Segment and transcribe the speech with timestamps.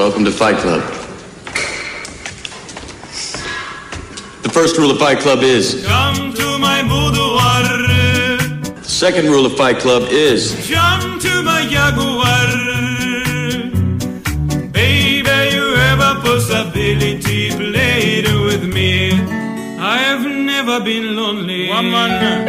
[0.00, 0.80] Welcome to Fight Club.
[4.42, 5.84] The first rule of Fight Club is.
[5.86, 7.64] Come to my boudoir.
[8.76, 10.66] The second rule of Fight Club is.
[10.66, 12.46] Jump to my jaguar.
[14.72, 17.50] Baby, you have a possibility.
[17.50, 19.12] Played with me.
[19.78, 21.68] I have never been lonely.
[21.68, 22.48] Woman.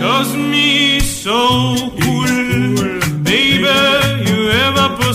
[0.00, 2.97] Cause me so cool.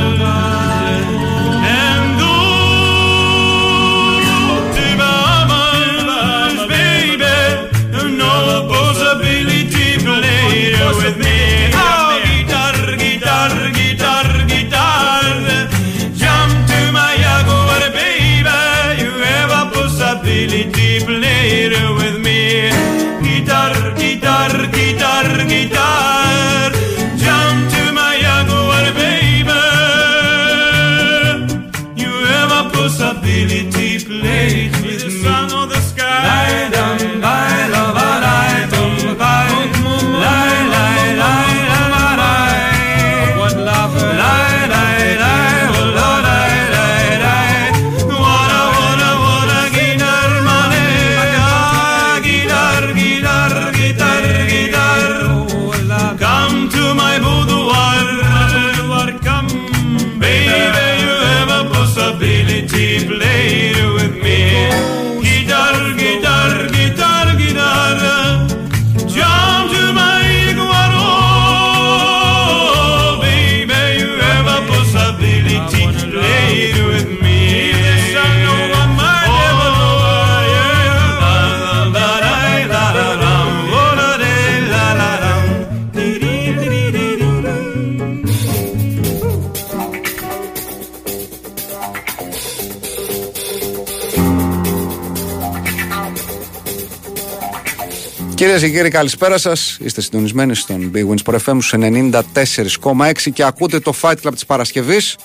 [98.41, 99.77] Κυρίες και κύριοι, καλησπέρα σας.
[99.81, 104.45] Είστε συντονισμένοι στον Big Wins Pro FM στους 94,6 και ακούτε το Fight Club της
[104.45, 105.17] Παρασκευής.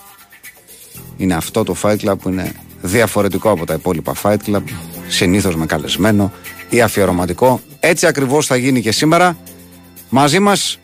[1.16, 4.62] Είναι αυτό το Fight Club που είναι διαφορετικό από τα υπόλοιπα Fight Club.
[5.08, 6.32] Συνήθως με καλεσμένο
[6.68, 7.60] ή αφιερωματικό.
[7.80, 9.36] Έτσι ακριβώς θα γίνει και σήμερα.
[10.08, 10.78] Μαζί μας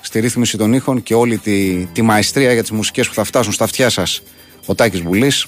[0.00, 3.52] στη ρύθμιση των ήχων και όλη τη, τη μαεστρία για τις μουσικές που θα φτάσουν
[3.52, 4.22] στα αυτιά σας
[4.66, 5.46] ο Τάκης Μπουλής,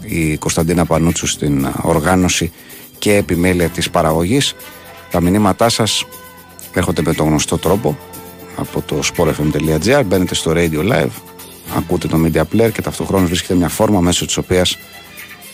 [0.00, 2.52] η Κωνσταντίνα Πανούτσου στην οργάνωση
[2.98, 4.54] και επιμέλεια της παραγωγής.
[5.10, 6.04] Τα μηνύματά σας
[6.72, 7.98] έρχονται με τον γνωστό τρόπο
[8.56, 11.10] από το sportfm.gr μπαίνετε στο Radio Live
[11.76, 14.78] ακούτε το Media Player και ταυτοχρόνως βρίσκεται μια φόρμα μέσω της οποίας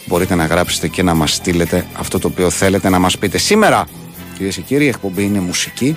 [0.07, 3.39] μπορείτε να γράψετε και να μας στείλετε αυτό το οποίο θέλετε να μας πείτε.
[3.39, 3.87] Σήμερα
[4.35, 5.97] κυρίες και κύριοι η εκπομπή είναι μουσική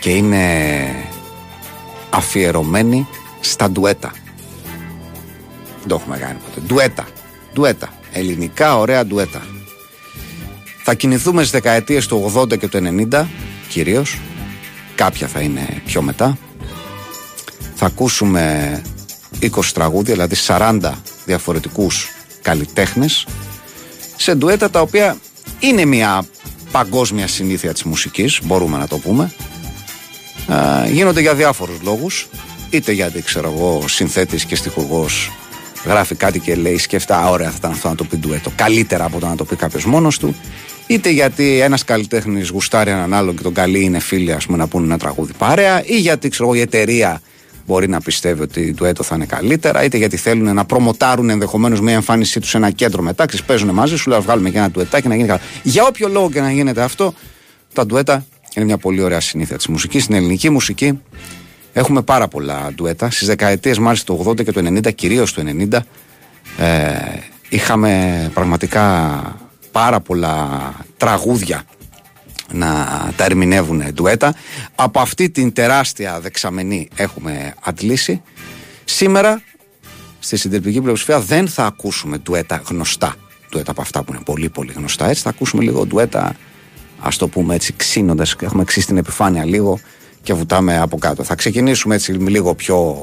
[0.00, 0.44] και είναι
[2.10, 3.06] αφιερωμένη
[3.40, 4.12] στα ντουέτα.
[5.78, 6.66] Δεν το έχουμε κάνει ποτέ.
[6.66, 7.06] Ντουέτα,
[7.54, 7.88] ντουέτα.
[8.12, 9.42] ελληνικά ωραία ντουέτα
[10.90, 13.24] θα κινηθούμε στις δεκαετίες του 80 και του 90
[13.68, 14.18] κυρίως.
[14.94, 16.38] Κάποια θα είναι πιο μετά.
[17.74, 18.82] Θα ακούσουμε
[19.40, 20.92] 20 τραγούδια, δηλαδή 40
[21.24, 22.08] διαφορετικούς
[22.42, 23.26] καλλιτέχνες
[24.16, 25.16] σε ντουέτα τα οποία
[25.58, 26.26] είναι μια
[26.70, 29.32] παγκόσμια συνήθεια της μουσικής, μπορούμε να το πούμε.
[30.48, 32.28] Ε, γίνονται για διάφορους λόγους.
[32.70, 35.30] Είτε γιατί ξέρω εγώ συνθέτης και στιχουργός
[35.84, 39.04] γράφει κάτι και λέει σκεφτά «Α, ωραία θα ήταν αυτό να το πει ντουέτο καλύτερα
[39.04, 40.34] από το να το πει κάποιος μόνος του
[40.88, 44.66] είτε γιατί ένας καλλιτέχνης γουστάρει έναν άλλον και τον καλεί είναι φίλοι ας πούμε, να
[44.66, 47.20] πούνε ένα τραγούδι παρέα, ή γιατί ξέρω, η εταιρεία
[47.66, 51.80] μπορεί να πιστεύει ότι το έτο θα είναι καλύτερα, είτε γιατί θέλουν να προμοτάρουν ενδεχομένως
[51.80, 53.26] μια εμφάνισή τους σε ένα κέντρο μετά.
[53.46, 55.40] παίζουν μαζί σου, λέω βγάλουμε και ένα τουετάκι να γίνει καλά.
[55.62, 57.14] Για όποιο λόγο και να γίνεται αυτό,
[57.72, 60.02] τα ντουέτα είναι μια πολύ ωραία συνήθεια της μουσικής.
[60.02, 61.00] Στην ελληνική μουσική
[61.72, 63.10] έχουμε πάρα πολλά ντουέτα.
[63.10, 65.78] Στις δεκαετίες μάλιστα του 80 και του 90, κυρίως του 90,
[66.58, 66.88] ε,
[67.48, 71.62] είχαμε πραγματικά πάρα πολλά τραγούδια
[72.52, 72.86] να
[73.16, 74.34] τα ερμηνεύουν ντουέτα.
[74.74, 78.22] Από αυτή την τεράστια δεξαμενή έχουμε αντλήσει.
[78.84, 79.42] Σήμερα
[80.18, 83.14] στη συντριπτική πλειοψηφία δεν θα ακούσουμε ντουέτα γνωστά.
[83.50, 85.08] Ντουέτα από αυτά που είναι πολύ πολύ γνωστά.
[85.08, 86.34] Έτσι θα ακούσουμε λίγο ντουέτα,
[87.00, 88.36] ας το πούμε έτσι, ξύνοντας.
[88.40, 89.78] Έχουμε ξύσει την επιφάνεια λίγο
[90.22, 91.24] και βουτάμε από κάτω.
[91.24, 92.96] Θα ξεκινήσουμε έτσι λίγο πιο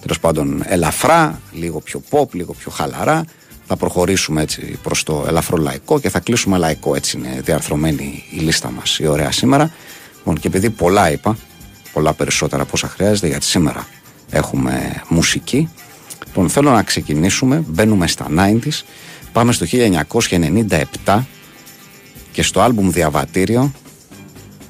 [0.00, 3.24] τέλος πάντων ελαφρά, λίγο πιο pop, λίγο πιο χαλαρά.
[3.70, 6.94] Θα προχωρήσουμε έτσι προς το ελαφρό λαϊκό και θα κλείσουμε λαϊκό.
[6.94, 9.70] Έτσι είναι διαρθρωμένη η λίστα μας η ωραία σήμερα.
[10.16, 11.36] Λοιπόν, και επειδή πολλά είπα,
[11.92, 13.86] πολλά περισσότερα από όσα χρειάζεται, γιατί σήμερα
[14.30, 15.68] έχουμε μουσική.
[16.26, 17.64] Λοιπόν, θέλω να ξεκινήσουμε.
[17.66, 18.82] Μπαίνουμε στα 90s.
[19.32, 19.66] Πάμε στο
[21.04, 21.24] 1997
[22.32, 23.72] και στο άλμπουμ Διαβατήριο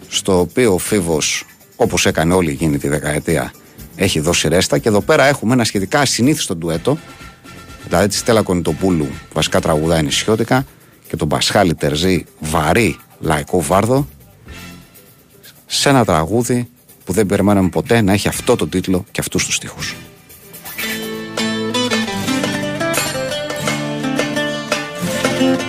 [0.08, 1.44] στο οποίο ο Φίβος
[1.76, 3.52] όπως έκανε όλη εκείνη τη δεκαετία
[3.96, 6.98] έχει δώσει ρέστα και εδώ πέρα έχουμε ένα σχετικά ασυνήθιστο ντουέτο
[7.88, 10.66] δηλαδή τη Στέλλα Κονιτοπούλου βασικά τραγουδά νησιώτικα
[11.08, 14.08] και τον Πασχάλη Τερζή βαρύ λαϊκό βάρδο
[15.66, 16.68] σε ένα τραγούδι
[17.04, 19.94] που δεν περιμέναμε ποτέ να έχει αυτό το τίτλο και αυτούς τους στίχους.
[25.40, 25.67] Απ' τον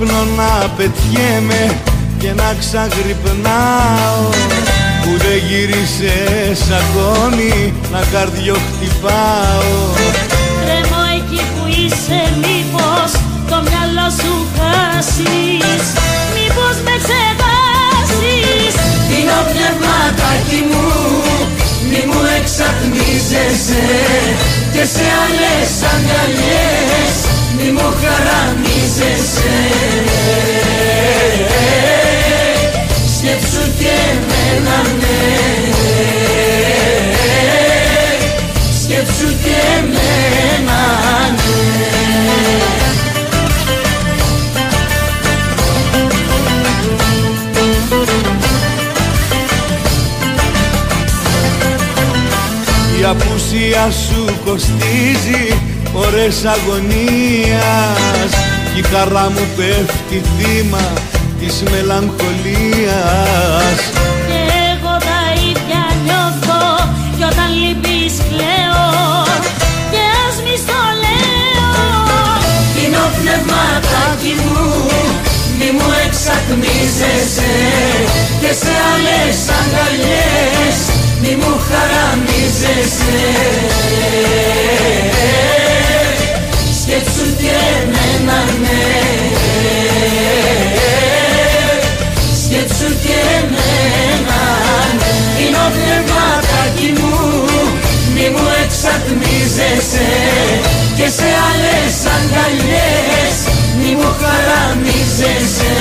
[0.00, 1.80] ύπνο να πετιέμαι
[2.18, 4.22] και να ξαγρυπνάω.
[5.02, 9.72] Που δεν γύρισες ακόμη να καρδιοχτυπάω.
[10.62, 13.10] Τρέμω εκεί που είσαι μήπως
[13.50, 15.84] το μυαλό σου χάσεις.
[16.34, 18.74] Μήπως με ξεχάσεις
[19.14, 20.86] Είναι ο πνευματάκι μου
[21.90, 23.86] μη μου εξατμίζεσαι
[24.72, 29.56] και σε άλλες αγκαλιές μη μου χαραμίζεσαι
[33.16, 35.16] Σκέψου και εμένα ναι.
[38.82, 40.80] Σκέψου και εμένα
[41.36, 41.58] ναι.
[53.00, 54.87] Η απουσία σου κοστίζει
[56.28, 58.30] ώρες αγωνίας.
[58.74, 60.86] Κι η χαρά μου πέφτει θύμα
[61.40, 63.78] της μελαγχολίας.
[64.28, 64.40] Και
[64.72, 66.62] εγώ τα ίδια νιώθω
[67.16, 68.86] κι όταν λείπεις κλαίω.
[69.92, 71.70] Και ας μη στο λέω.
[72.80, 74.66] Είναι ο πνευματάκι μου
[75.58, 77.54] μη μου εξατμίζεσαι.
[78.40, 80.76] Και σε άλλες αγκαλιές
[81.22, 83.26] μη μου χαραμίζεσαι
[86.88, 87.50] Σκέψου και
[87.80, 88.82] εμένα ναι
[92.42, 94.40] Σκέψου και εμένα
[94.98, 95.56] ναι Είναι.
[95.56, 97.16] Ο πνευματάκι μου
[98.14, 100.10] μη μου εξατμίζεσαι.
[100.96, 103.36] Και σε άλλες αγκαλιές
[103.78, 105.72] μη μου χαραμίζεσαι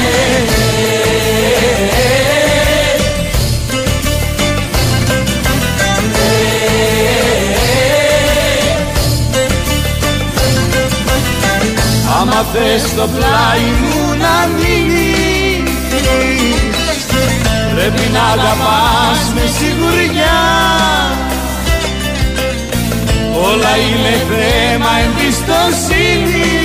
[12.37, 15.71] Άμα θες στο πλάι μου να μείνεις.
[17.75, 20.39] Πρέπει να αγαπάς με σιγουριά.
[23.51, 26.56] Όλα είναι θέμα εμπιστοσύνης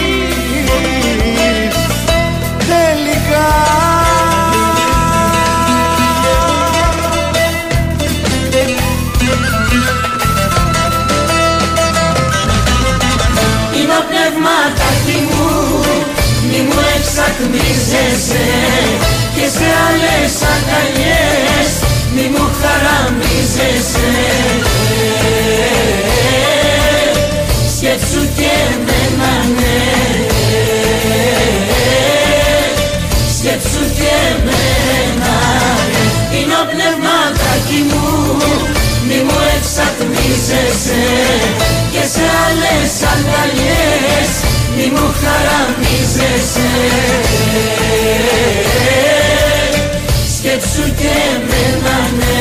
[17.22, 18.46] μου εξατμίζεσαι
[19.34, 21.70] Και σε άλλες αγκαλιές
[22.14, 24.10] Μη μου χαραμίζεσαι.
[27.76, 29.80] Σκέψου και εμένα ναι.
[33.38, 35.34] Σκέψου και εμένα
[35.92, 36.38] ναι.
[36.38, 38.36] Είναι ο πνευματάκι μου
[39.08, 41.04] μη μου εξατμίζεσαι
[41.92, 44.30] και σε άλλες αγκαλιές
[44.76, 46.68] μη μου χαραμίζεσαι
[50.36, 52.32] Σκέψου και εμένα ναι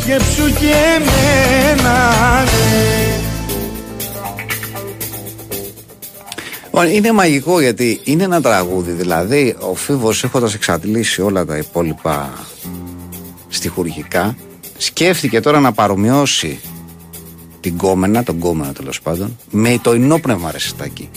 [0.00, 2.66] Σκέψου και εμένα ναι
[6.64, 8.92] Λοιπόν, είναι μαγικό γιατί είναι ένα τραγούδι.
[8.92, 12.32] Δηλαδή, ο Φίβος έχοντας εξαντλήσει όλα τα υπόλοιπα
[13.48, 14.36] στοιχουργικά,
[14.76, 16.60] σκέφτηκε τώρα να παρομοιώσει
[17.66, 21.08] την κόμενα, τον κόμενο τέλος πάντων, με το ενόπνευμα ρεσιστάκι.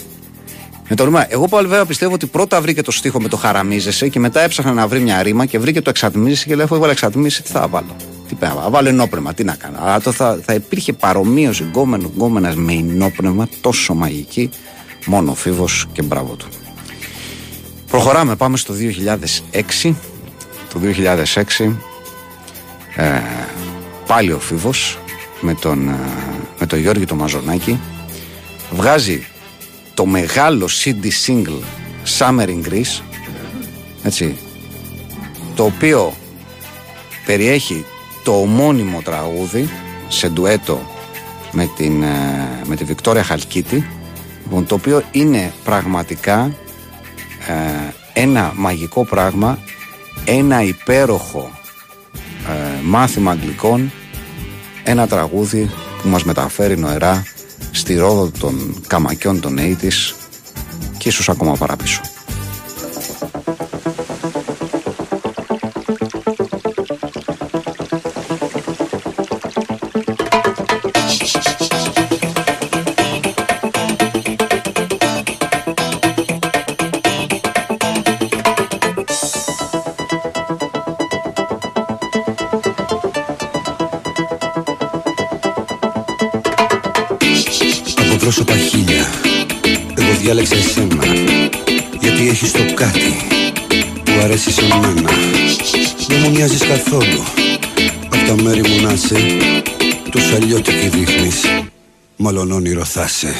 [0.89, 4.07] Με το ρήμα, εγώ πάλι βέβαια πιστεύω ότι πρώτα βρήκε το στίχο με το χαραμίζεσαι
[4.07, 6.91] και μετά έψαχνα να βρει μια ρήμα και βρήκε το εξατμίζεσαι και λέει: Αφού έβαλε
[6.91, 7.95] εξατμίζεσαι, τι θα βάλω;
[8.27, 12.11] Τι πέρα, θα βάλω; Ενόπνευμα, τι να κάνω; Αλλά το θα, θα υπήρχε παρομοίωση γκόμενο
[12.15, 14.49] γκόμενας με ενόπνευμα τόσο μαγική,
[15.05, 16.47] μόνο φίβος και μπράβο του.
[17.89, 18.73] Προχωράμε, πάμε στο
[19.83, 19.93] 2006.
[20.73, 20.79] Το
[21.57, 21.73] 2006
[22.95, 23.21] ε,
[24.07, 24.99] πάλι ο Φίβος
[25.41, 25.93] με τον, ε,
[26.59, 27.79] με τον Γιώργη το Μαζονάκη
[28.71, 29.27] βγάζει
[29.93, 31.61] το μεγάλο CD single
[32.17, 33.01] Summer in Greece
[34.03, 34.37] έτσι,
[35.55, 36.13] το οποίο
[37.25, 37.85] περιέχει
[38.23, 39.69] το ομώνυμο τραγούδι
[40.07, 40.81] σε ντουέτο
[41.51, 43.87] με, την, ε, με τη Βικτόρια Χαλκίτη
[44.43, 46.55] λοιπόν, το οποίο είναι πραγματικά
[47.47, 49.59] ε, ένα μαγικό πράγμα
[50.25, 51.51] ένα υπέροχο
[52.49, 53.91] ε, μάθημα αγγλικών
[54.83, 55.69] ένα τραγούδι
[56.01, 57.23] που μας μεταφέρει νοερά
[57.71, 60.15] στη ρόδο των καμακιών των 80's
[60.97, 62.01] και ίσως ακόμα παραπίσω.
[90.39, 91.03] Εγώ διάλεξα εσένα
[91.99, 93.17] Γιατί έχεις το κάτι
[94.03, 95.09] Που αρέσει σε μένα.
[96.07, 97.23] Δεν μου μοιάζεις καθόλου.
[98.09, 99.15] Απ' τα μέρη μου να σε
[100.11, 101.35] Τους αλλιώτικη δείχνεις.
[102.15, 103.33] Μάλλον όνειρο θα σε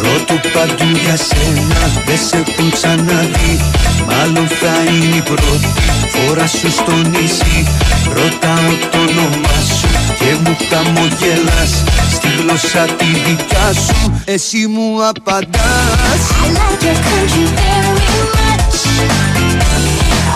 [0.00, 3.60] Πρώτο παντού για σένα Δεν σε έχουν ξαναδεί.
[4.06, 5.68] Μάλλον θα είναι η πρώτη
[6.08, 7.66] φορά σου στο νησί.
[8.14, 11.72] Ρωτάω το όνομά σου και μου χαμογελάς
[12.19, 18.77] Στη γλώσσα τη δικιά σου εσύ μου απαντάς I like your country very much.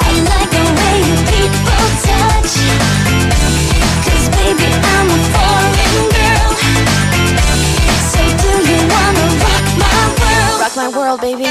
[0.08, 2.54] I like the way you people touch.
[4.06, 6.52] Cause baby, I'm a foreign girl.
[8.12, 10.58] So do you wanna rock my world?
[10.64, 11.48] Rock my world, baby.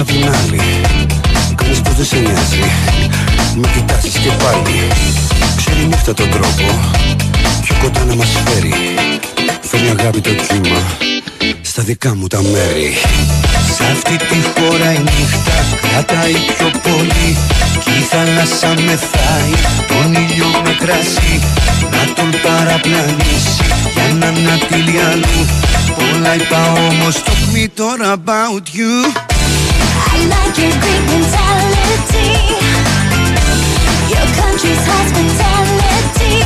[0.00, 0.60] Απ' την άλλη
[1.54, 2.64] Κάνεις πως δεν σε νοιάζει.
[3.54, 4.78] Με κοιτάζεις και πάλι.
[5.56, 6.66] Ξέρει η νύχτα τον τρόπο.
[7.62, 8.74] Πιο κοντά να μας φέρει.
[9.60, 10.80] Φέρνει αγάπη το κύμα
[11.62, 12.92] Στα δικά μου τα μέρη.
[13.76, 15.56] Σε αυτή τη χώρα η νύχτα
[15.88, 17.36] Κρατάει πιο πολύ.
[17.84, 19.52] Κι η θάλασσα μεθάει
[19.88, 21.40] Τον ήλιο με κρασί
[21.90, 25.40] Να τον παραπλανήσει Για να ανατείλει αλλού.
[26.14, 28.94] Όλα είπα όμως Talk me τώρα about you.
[29.14, 29.25] I
[30.28, 32.56] like your Greek mentality.
[34.12, 36.45] Your country's hospitality.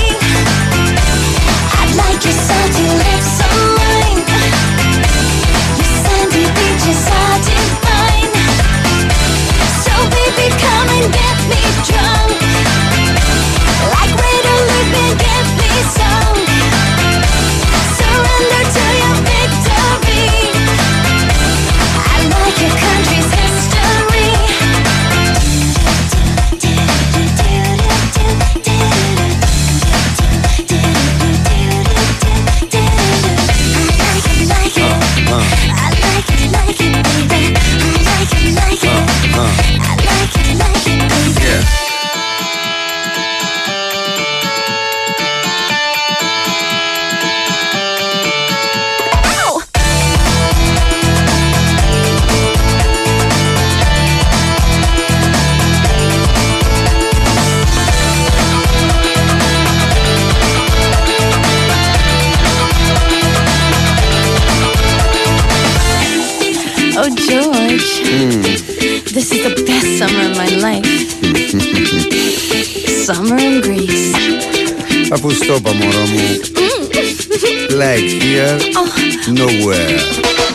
[78.01, 78.89] Like here oh.
[79.29, 80.50] Nowhere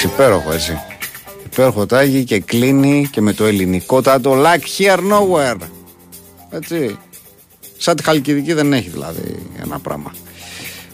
[0.00, 0.78] Εντάξει, υπέροχο έτσι.
[1.44, 5.56] Υπέροχο τάγι και κλείνει και με το ελληνικό τάτο like here nowhere.
[6.50, 6.98] Έτσι.
[7.76, 10.12] Σαν τη Χαλκιδική δεν έχει δηλαδή ένα πράγμα.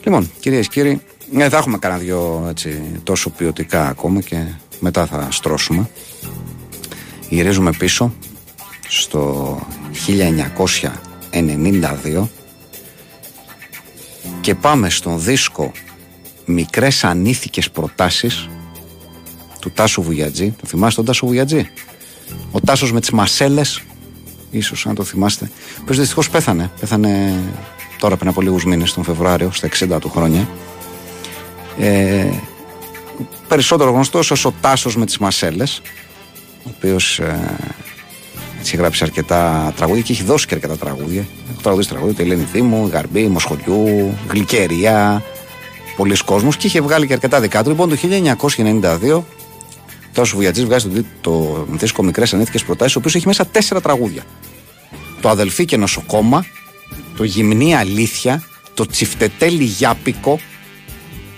[0.05, 1.01] Λοιπόν, κυρίες και κύριοι,
[1.39, 4.45] ε, θα έχουμε κανένα δυο έτσι, τόσο ποιοτικά ακόμα και
[4.81, 5.91] μετά θα στρώσουμε.
[7.29, 8.15] Γυρίζουμε πίσω
[8.89, 9.59] στο
[12.13, 12.29] 1992
[14.41, 15.73] και πάμε στον δίσκο
[16.45, 18.49] Μικρές Ανήθικες Προτάσεις
[19.65, 20.55] του Τάσου Βουγιατζή.
[20.61, 21.71] Το θυμάστε τον Τάσο Βουγιατζή.
[22.53, 23.83] Ο Τάσος με τις μασέλες,
[24.51, 25.51] ίσως αν το θυμάστε.
[25.55, 26.71] Ο οποίος δυστυχώς πέθανε.
[26.81, 27.35] Πέθανε
[27.99, 30.49] τώρα πριν από λίγους μήνες, τον Φεβρουάριο, στα 60 του χρόνια.
[31.79, 32.31] Ε,
[33.49, 35.83] περισσότερο γνωστός ως ο Τάσος με τις μασέλες,
[36.65, 37.57] ο οποίος ε,
[38.59, 41.27] έτσι γράψει αρκετά τραγούδια και έχει δώσει και αρκετά τραγούδια.
[41.53, 45.23] Έχω τραγουδίσει τραγούδια, το Ελένη Θήμου, Γαρμπή, Μοσχολιού, Γλυκερία,
[45.97, 47.71] πολλοί κόσμος και είχε βγάλει και αρκετά δικά του.
[47.71, 49.23] Λοιπόν, το 1992
[50.15, 53.81] Τώρα ο Βουγιατζή βγάζει το, το δίσκο Μικρές Ανήθικε Προτάσεις, ο οποίος έχει μέσα τέσσερα
[53.81, 54.23] τραγούδια.
[55.21, 56.47] Το Αδελφή και Νοσοκόμα,
[57.17, 58.43] το Γυμνή Αλήθεια,
[58.75, 60.41] το Τσιφτετέλι Γιάπικο.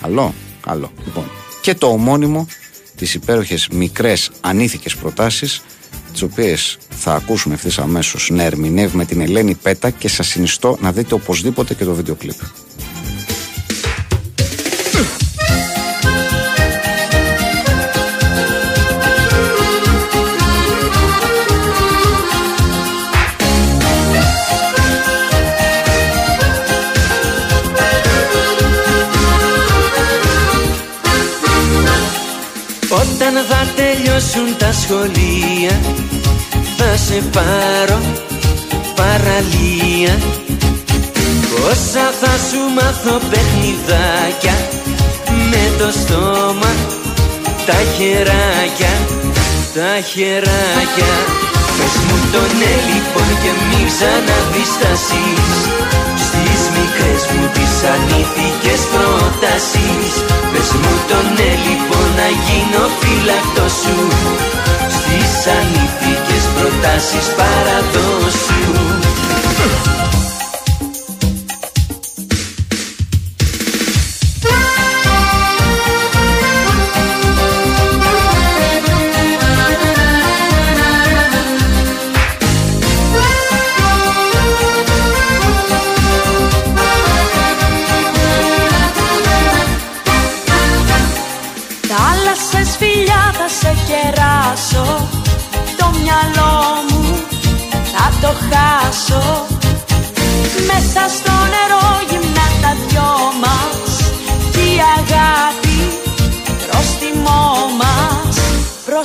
[0.02, 0.92] Καλό, καλό.
[1.04, 1.30] Λοιπόν,
[1.61, 2.47] και το ομώνυμο,
[2.97, 5.62] τι υπέροχες μικρές ανήθικες προτάσεις,
[6.12, 10.78] τις οποίες θα ακούσουμε ευθύς αμέσως να ερμηνεύει με την Ελένη Πέτα και σας συνιστώ
[10.80, 12.40] να δείτε οπωσδήποτε και το βίντεο κλιπ.
[34.87, 35.81] Σχολεία
[36.77, 38.01] Θα σε πάρω
[38.94, 40.14] παραλία.
[41.51, 44.57] Πόσα θα σου μάθω παιχνιδάκια
[45.51, 46.72] Με το στόμα.
[47.66, 48.92] Τα χεράκια
[49.75, 51.12] Τα χεράκια.
[51.77, 55.87] Πες μου τον ναι λοιπόν και μη ξαναδιστάσεις
[57.07, 60.14] Στις μικρές μου τις ανήθικες προτάσεις.
[60.53, 63.99] Πες μου τον ναι λοιπόν να γίνω φύλακτος σου.
[64.97, 68.64] Στις ανήθικες προτάσεις παραδόσου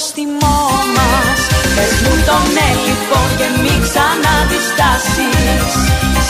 [0.04, 0.62] Πρόστιμό
[0.98, 1.40] μας.
[1.76, 5.70] Πες μου το ναι λοιπόν και μην ξαναδιστάσεις.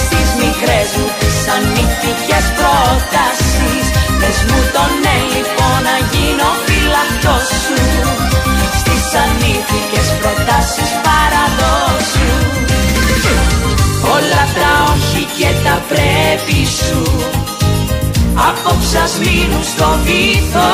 [0.01, 3.85] Στις μικρές μου τις ανήθικες προτάσεις.
[4.19, 7.79] Πες μου το ναι λοιπόν να γίνω φυλακτός σου.
[8.79, 12.31] Στις ανήθικες προτάσεις παραδόσου.
[14.15, 17.01] Όλα τα όχι και τα πρέπει σου.
[18.47, 20.71] Απόψε ας μείνουν στο βυθό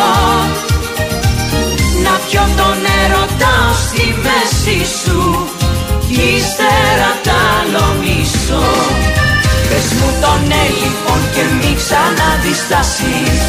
[2.07, 5.21] Να πιω τον έρωτα στη μέση σου.
[6.07, 8.67] Κι ύστερα τ' άλλο μισό.
[9.67, 13.41] Πες μου το ναι λοιπόν και μη ξαναδιστάσεις.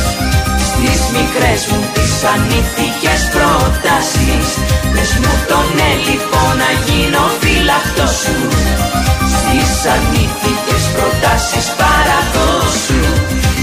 [0.68, 4.46] Στις μικρές μου τις ανήθικες προτάσεις.
[4.92, 8.38] Πες μου το ναι λοιπόν να γίνω φύλακτος σου.
[9.36, 13.02] Στις ανήθικες προτάσεις παραδόσου.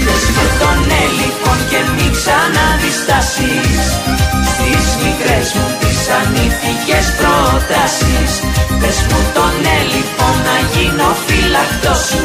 [0.04, 3.80] Πες μου το ναι λοιπόν και μη ξαναδιστάσεις
[4.56, 8.32] Στις μικρές μου τις ανήθικες προτάσεις
[8.80, 12.24] Πες μου το ναι λοιπόν να γίνω φύλακτος σου.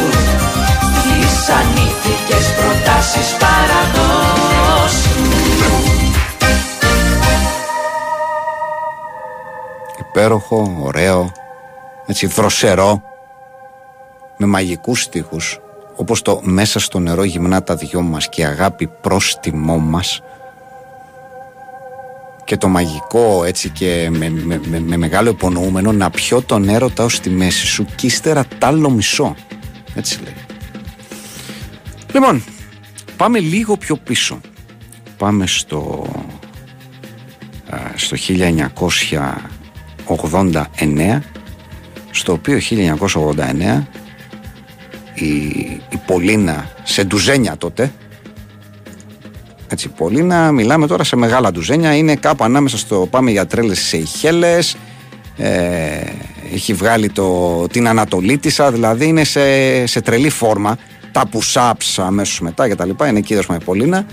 [0.99, 5.21] Στις ανήθικες προτάσεις παραδόσου
[9.99, 11.31] Υπέροχο, ωραίο,
[12.05, 13.01] έτσι δροσερό,
[14.37, 15.59] με μαγικούς στίχους,
[15.95, 20.21] όπως το «Μέσα στο νερό γυμνά τα δυο μας και η αγάπη πρόστιμό μας»
[22.45, 27.03] και το μαγικό έτσι και με, με, με, με μεγάλο υπονοούμενο να πιω τον έρωτα
[27.03, 29.35] ως τη μέση σου και ύστερα τ' άλλο μισό.
[29.95, 30.33] Έτσι λέει.
[32.13, 32.43] Λοιπόν,
[33.17, 34.39] πάμε λίγο πιο πίσω.
[35.17, 36.07] Πάμε στο,
[37.69, 38.17] α, στο
[40.97, 41.19] 1989
[42.11, 43.83] στο οποίο 1989
[45.13, 45.25] η,
[45.89, 47.91] η Πολίνα σε ντουζένια τότε
[49.71, 51.95] Έτσι, πολύ να μιλάμε τώρα σε μεγάλα ντουζένια.
[51.95, 54.77] Είναι κάπου ανάμεσα στο πάμε για τρέλες σε Ιχέλες.
[55.37, 56.01] Ε,
[56.53, 60.77] έχει βγάλει το, την Ανατολίτισσα, δηλαδή είναι σε, σε τρελή φόρμα.
[61.11, 63.07] Τα push-ups αμέσως μετά και τα λοιπά.
[63.07, 64.05] Είναι εκεί με Πολίνα.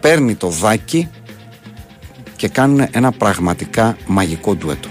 [0.00, 1.08] Παίρνει το δάκι
[2.36, 4.88] και κάνουν ένα πραγματικά μαγικό ντουέτο.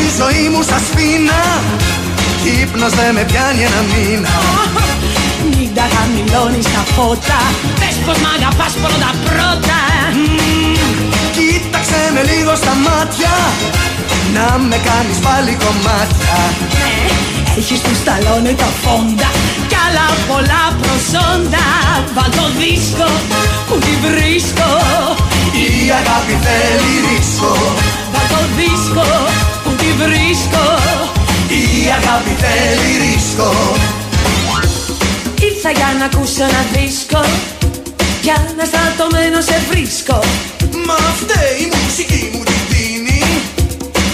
[0.00, 1.40] Στη ζωή μου σαν σφίνα
[2.42, 4.34] Κι ύπνος δεν με πιάνει ένα μήνα.
[5.50, 7.40] Μην τα χαμηλώνεις τα φώτα.
[7.80, 9.10] Πες πως μ' αγαπάς πρώτα.
[9.28, 9.78] Πρώτα
[11.36, 13.34] Κοίταξε με λίγο στα μάτια.
[14.34, 16.38] Να με κάνεις πάλι κομμάτια.
[16.86, 19.30] Ε, Έχεις τους σταλόνε τα φόντα.
[19.70, 21.66] Κι άλλα πολλά προσόντα.
[22.16, 23.08] Βάλ το δίσκο
[23.66, 24.70] που τη βρίσκω.
[25.64, 25.68] Η
[26.00, 27.52] αγάπη θέλει ρίσκο.
[28.12, 29.49] Βάλ το δίσκο που τη
[30.02, 30.64] βρίσκω
[31.60, 31.64] Η
[31.98, 33.50] αγάπη θέλει ρίσκο.
[35.48, 37.22] Ήρθα για να ακούσω ένα δίσκο
[38.22, 40.18] Για να στατωμένο σε βρίσκω.
[40.86, 43.22] Μα φταίει η μουσική μου τη δίνει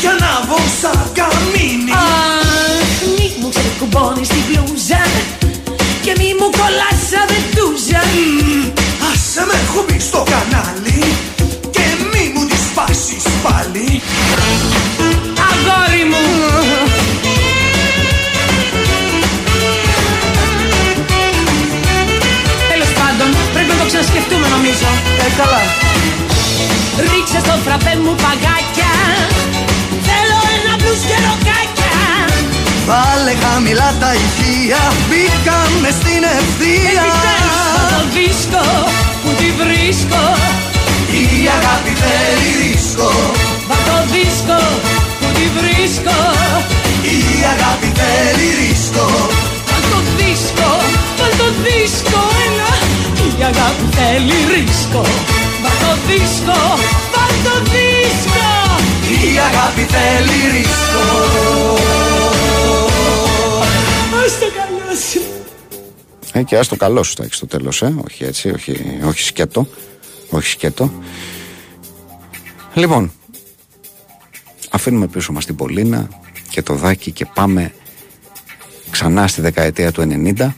[0.00, 1.92] Για να βγω σαν καμίνι.
[1.92, 5.02] Αχ, μη μου ξεκουμπώνεις την μπλούζα
[6.04, 8.02] Και μη μου κολλάς σαν βεντούζα
[9.10, 10.55] Άσε με έχω μπει στο κανάλι
[25.40, 25.62] καλά.
[27.08, 28.92] Ρίξε στο φραπέ μου παγκάκια
[30.06, 31.94] Θέλω ένα μπλουζ και ροκάκια.
[32.88, 37.04] Βάλε χαμηλά τα ηχεία Μπήκαμε στην ευθεία.
[37.06, 38.64] Επιτέλους θα το δίσκο
[39.22, 40.22] που τη βρίσκω.
[41.22, 41.24] Η
[41.56, 43.10] αγάπη θέλει ρίσκο.
[43.68, 44.60] Βα το δίσκο
[45.18, 46.18] που τη βρίσκω.
[47.14, 47.18] Η
[47.54, 49.06] αγάπη θέλει ρίσκο.
[49.68, 50.70] Βα το δίσκο,
[51.18, 52.85] βα το δίσκο, έλα
[53.38, 55.02] Η αγάπη θέλει ρίσκο
[55.62, 56.60] Βα το δίσκο,
[57.12, 58.48] βα το δίσκο
[59.34, 61.04] Η αγάπη θέλει ρίσκο
[64.24, 65.20] Ας το καλός σου
[66.32, 67.94] Ε, και άστο καλός σου θα έχεις στο τέλος, ε.
[68.04, 69.66] Όχι έτσι, όχι, όχι σκέτο.
[70.30, 70.92] Όχι σκέτο.
[72.74, 73.12] Λοιπόν,
[74.70, 76.08] αφήνουμε πίσω μας την Πολίνα
[76.48, 77.72] και το δάκι και πάμε
[78.90, 80.48] ξανά στη δεκαετία του 90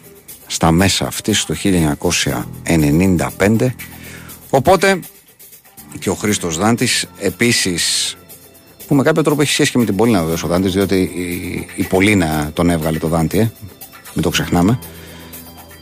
[0.51, 1.55] στα μέσα αυτής το
[3.39, 3.67] 1995
[4.51, 5.01] οπότε
[5.99, 8.17] και ο Χρήστος Δάντης επίσης
[8.87, 11.67] που με κάποιο τρόπο έχει σχέση και με την Πολίνα βέβαια ο Δάντης διότι η,
[11.77, 13.51] η Πολίνα τον έβγαλε το Δάντη ε.
[14.15, 14.79] μην το ξεχνάμε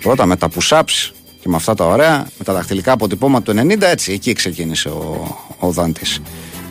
[0.07, 3.81] Πρώτα με τα push-ups και με αυτά τα ωραία, με τα δαχτυλικά αποτυπώματα του 90,
[3.81, 6.21] έτσι, εκεί ξεκίνησε ο, ο Δάντης.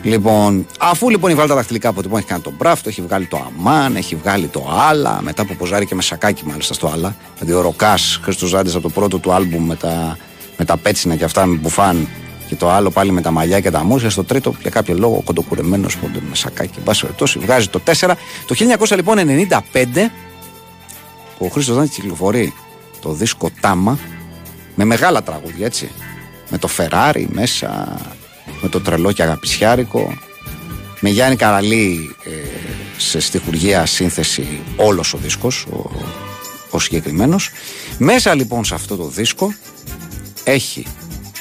[0.06, 3.46] Λοιπόν, αφού λοιπόν έχει βγάλει τα δαχτυλικά αποτυπώματα, έχει κάνει τον Μπράφτο, έχει βγάλει το
[3.46, 7.16] Αμάν, έχει βγάλει το Άλλα, μετά που ποζάρει και με σακάκι μάλιστα στο Άλλα.
[7.38, 10.16] Δηλαδή ο Ροκάς, Χρήστο Δάντη από το πρώτο του άλμπουμ με τα,
[10.56, 12.08] με τα πέτσινα και αυτά με μπουφάν
[12.48, 14.10] και το άλλο πάλι με τα μαλλιά και τα μουσια.
[14.10, 15.96] Στο τρίτο, για κάποιο λόγο, κοντοκουρεμένος
[16.28, 16.74] με σακάκι.
[16.76, 18.10] Εν πάση περιπτώσει, βγάζει το 4.
[18.46, 20.10] Το 1995
[21.38, 22.54] ο Χρήστο Δάντη κυκλοφορεί
[23.00, 23.98] το δίσκο Τάμα
[24.74, 25.90] με μεγάλα τραγούδια έτσι.
[26.50, 27.96] Με το Φεράρι μέσα,
[28.62, 30.18] με το τρελό και αγαπησιάρικο,
[31.00, 32.30] με Γιάννη Καραλή ε,
[32.96, 35.90] σε στιχουργία σύνθεση όλος ο δίσκος, ο,
[36.70, 37.50] ο συγκεκριμένος.
[37.98, 39.54] Μέσα λοιπόν σε αυτό το δίσκο
[40.44, 40.86] έχει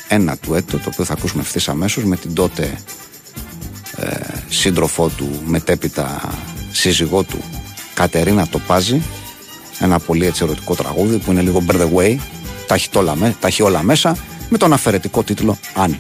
[0.08, 2.78] ένα τουέτο το οποίο θα ακούσουμε ευθύς αμέσως με την τότε
[3.96, 4.16] ε,
[4.50, 6.34] σύντροφό του μετέπειτα
[6.72, 7.44] σύζυγό του
[7.94, 9.02] Κατερίνα Τοπάζη.
[9.80, 12.18] Ένα πολύ έτσι ερωτικό τραγούδι που είναι λίγο Bird Away
[12.68, 14.18] τα έχει, όλα, τα έχει όλα μέσα
[14.50, 15.98] με τον αφαιρετικό τίτλο Αν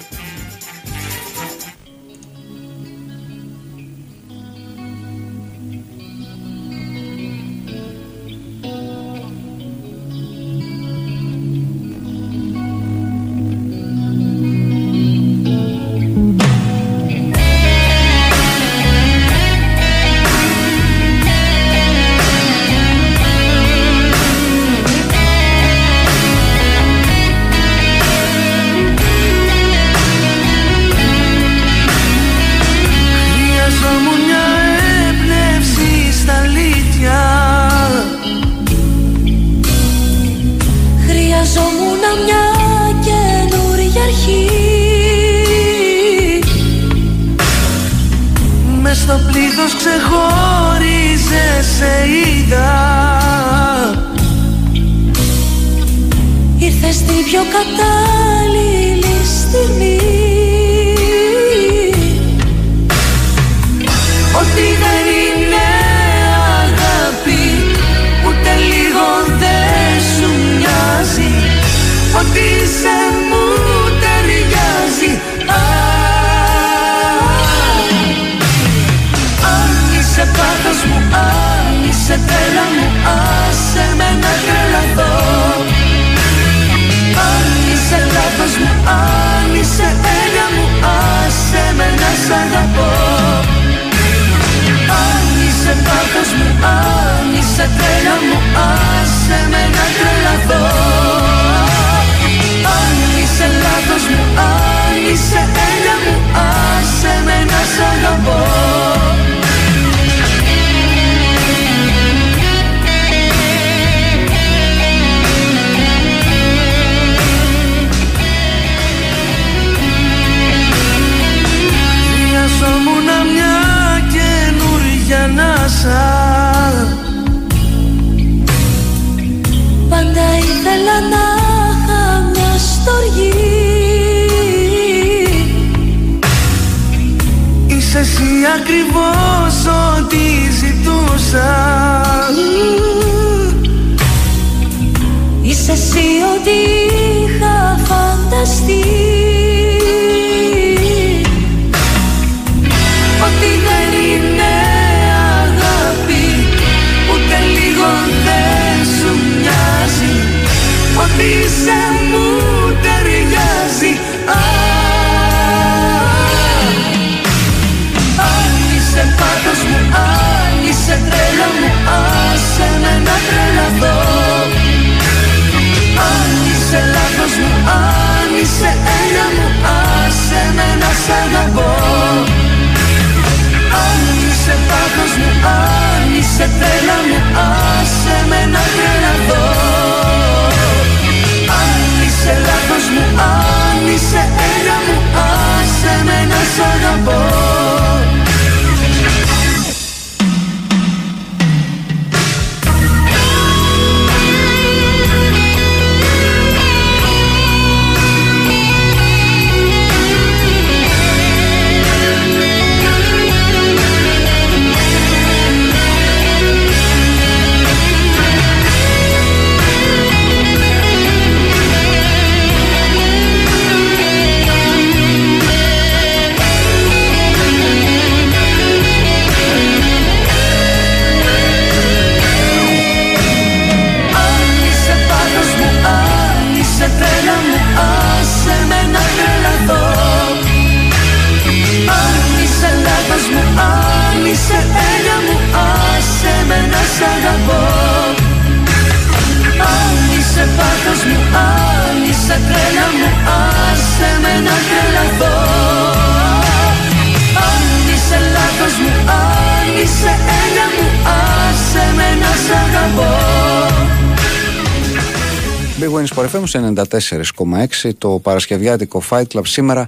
[266.55, 269.87] 94,6 το Παρασκευιάτικο Fight Club σήμερα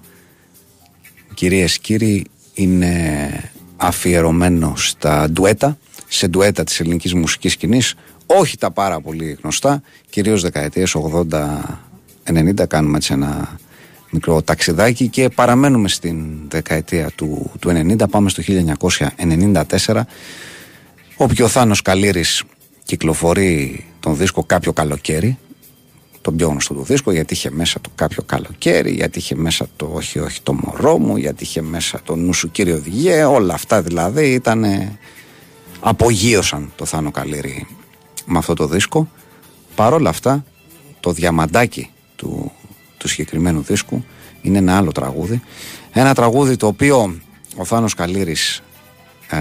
[1.33, 5.77] κυρίες κύριοι είναι αφιερωμένο στα ντουέτα
[6.07, 10.95] σε ντουέτα της ελληνικής μουσικής σκηνής όχι τα πάρα πολύ γνωστά κυρίως δεκαετίες
[12.23, 13.59] 80-90 κάνουμε έτσι ένα
[14.09, 18.43] μικρό ταξιδάκι και παραμένουμε στην δεκαετία του, του 90 πάμε στο
[19.85, 20.01] 1994
[21.15, 22.43] όπου ο Θάνος Καλύρης
[22.83, 25.37] κυκλοφορεί τον δίσκο κάποιο καλοκαίρι
[26.27, 29.89] τον πιο γνωστό του δίσκο γιατί είχε μέσα το κάποιο καλοκαίρι, γιατί είχε μέσα το
[29.93, 33.81] όχι όχι το μωρό μου, γιατί είχε μέσα το νου σου κύριο Διγέ, όλα αυτά
[33.81, 34.65] δηλαδή ήταν
[35.79, 37.67] απογείωσαν το Θάνο Καλύρη
[38.25, 39.09] με αυτό το δίσκο.
[39.75, 40.45] Παρόλα αυτά
[40.99, 42.51] το διαμαντάκι του,
[42.97, 44.05] του συγκεκριμένου δίσκου
[44.41, 45.41] είναι ένα άλλο τραγούδι.
[45.91, 47.19] Ένα τραγούδι το οποίο
[47.55, 48.61] ο Θάνος Καλύρης
[49.29, 49.37] ε,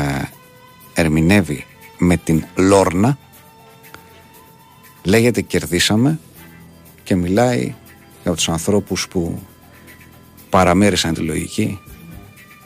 [0.95, 1.65] ερμηνεύει
[1.99, 3.19] με την Λόρνα
[5.03, 6.19] λέγεται κερδίσαμε
[7.07, 7.75] και μιλάει
[8.23, 9.43] για τους ανθρώπους που
[10.51, 11.81] παραμέρισαν τη λογική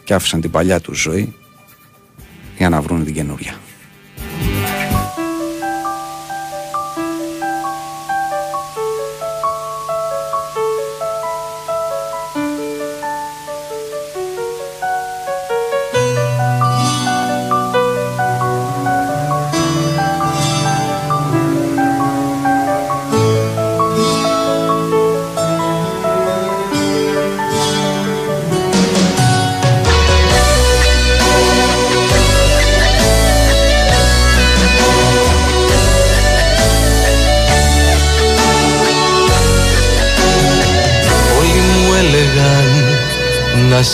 [0.05, 1.35] και άφησαν την παλιά τους ζωή
[2.57, 3.55] για να βρουν την καινούρια.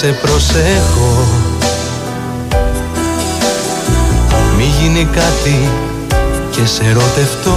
[0.00, 1.26] Σε προσέχω.
[4.56, 5.70] Μη γίνει κάτι
[6.50, 7.56] και σε ερωτευτώ.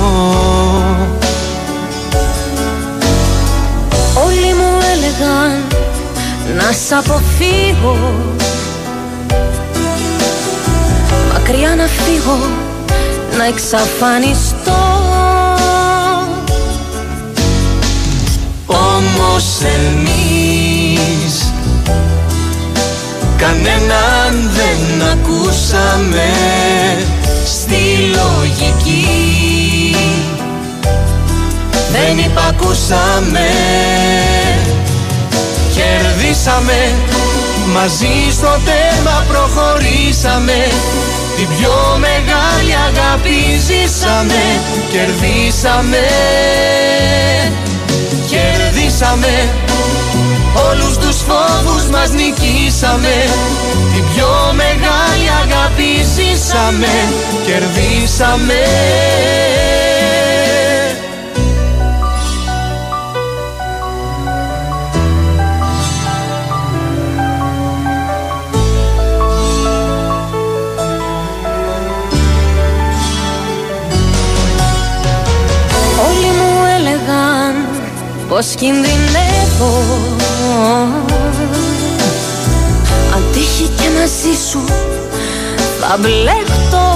[4.25, 5.63] Όλοι μου έλεγαν
[6.57, 8.13] να σ' αποφύγω.
[11.33, 12.39] Μακριά να φύγω,
[13.37, 14.77] να εξαφανιστώ.
[18.65, 20.48] Όμως εμείς
[23.39, 26.29] Κανέναν δεν ακούσαμε
[27.45, 29.95] Στη λογική.
[31.91, 33.49] Δεν υπακούσαμε.
[35.75, 36.91] Κερδίσαμε.
[37.73, 40.67] Μαζί στο τέρμα προχωρήσαμε.
[41.35, 44.43] Την πιο μεγάλη αγάπη ζήσαμε.
[44.91, 46.07] Κερδίσαμε.
[48.29, 49.49] Κερδίσαμε.
[50.69, 53.15] Όλους τους φόβους μας νικήσαμε.
[53.93, 56.93] Την πιο μεγάλη αγάπη ζήσαμε.
[57.45, 58.59] Κερδίσαμε.
[76.07, 77.67] Όλοι μου έλεγαν
[78.27, 79.73] πως κινδυνεύω
[84.23, 84.59] μαζί σου
[85.79, 86.87] θα μπλέκτω.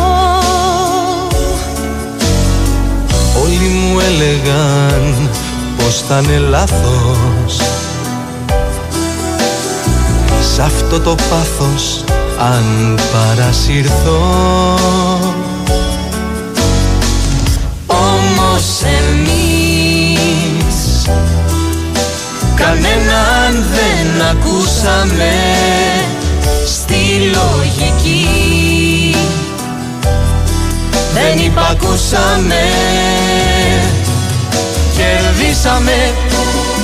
[3.43, 5.29] Όλοι μου έλεγαν
[5.77, 7.57] πως θα είναι λάθος.
[10.53, 12.03] Σ' αυτό το πάθος
[12.39, 14.19] αν παρασυρθώ.
[17.87, 19.43] Όμως εμείς
[22.55, 25.31] Κανέναν δεν ακούσαμε.
[26.05, 26.22] Στη
[27.19, 28.25] λογική.
[31.13, 32.63] Δεν υπακούσαμε
[34.97, 36.13] Κερδίσαμε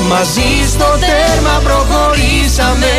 [0.10, 2.94] Μαζί στο τέρμα προχωρήσαμε.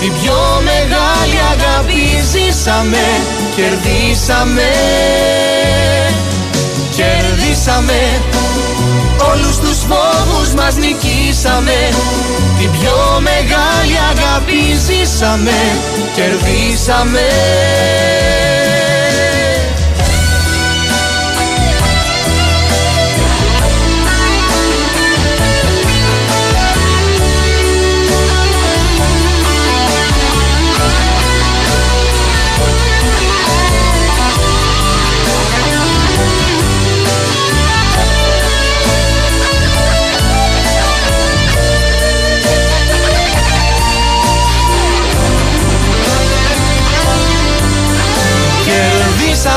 [0.00, 3.04] Την πιο μεγάλη αγάπη ζήσαμε
[3.56, 4.70] Κερδίσαμε
[6.96, 8.00] Κερδίσαμε.
[9.32, 11.88] Όλους τους φόβους μας νικήσαμε.
[12.58, 15.58] Την πιο μεγάλη αγάπη ζήσαμε.
[16.14, 17.26] Κερδίσαμε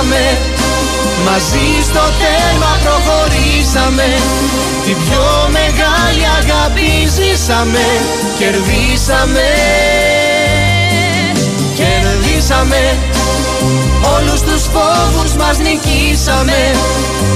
[0.01, 0.37] Κερδίσαμε
[1.25, 4.07] Μαζί στο τέρμα προχωρήσαμε.
[4.85, 5.25] Την πιο
[5.57, 7.85] μεγάλη αγάπη ζήσαμε.
[8.39, 9.47] Κερδίσαμε.
[11.79, 12.97] Κερδίσαμε.
[14.15, 16.61] Όλους τους φόβους μας νικήσαμε.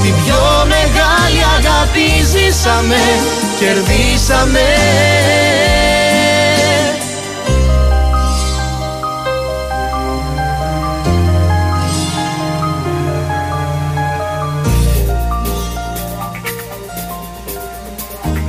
[0.03, 0.41] Την πιο
[0.73, 3.01] μεγάλη αγάπη ζήσαμε.
[3.59, 4.65] Κερδίσαμε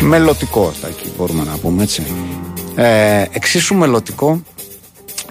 [0.07, 2.03] Μελωτικό Τάκη μπορούμε να πούμε έτσι.
[2.75, 4.43] Ε, Εξίσου μελωτικό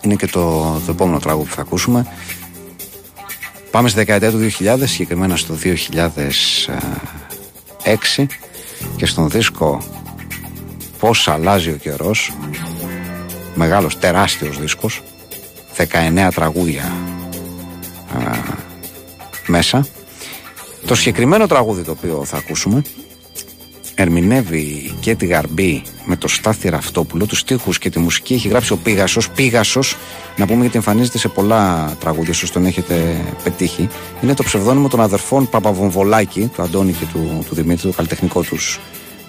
[0.01, 2.07] Είναι και το, το επόμενο τραγούδι που θα ακούσουμε.
[3.71, 8.25] Πάμε στη δεκαετία του 2000 Συγκεκριμένα στο 2006
[8.95, 9.81] Και στον δίσκο
[10.99, 12.33] Πώς αλλάζει ο καιρός
[13.55, 15.01] Μεγάλος τεράστιος δίσκος
[15.77, 16.93] 19 τραγούδια
[18.13, 18.17] α,
[19.47, 19.87] Μέσα.
[20.85, 22.83] Το συγκεκριμένο τραγούδι το οποίο θα ακούσουμε
[23.95, 28.73] ερμηνεύει και τη Γαρμπή με το Στάθη Ραυτόπουλο, τους στίχους και τη μουσική έχει γράψει
[28.73, 29.29] ο Πίγασος.
[29.29, 29.97] Πίγασος,
[30.37, 33.89] να πούμε γιατί εμφανίζεται σε πολλά τραγούδια, όσο τον έχετε πετύχει.
[34.21, 38.79] Είναι το ψευδόνυμο των αδερφών Παπαβομβολάκη, του Αντώνη και του, του Δημήτρη, το καλλιτεχνικό τους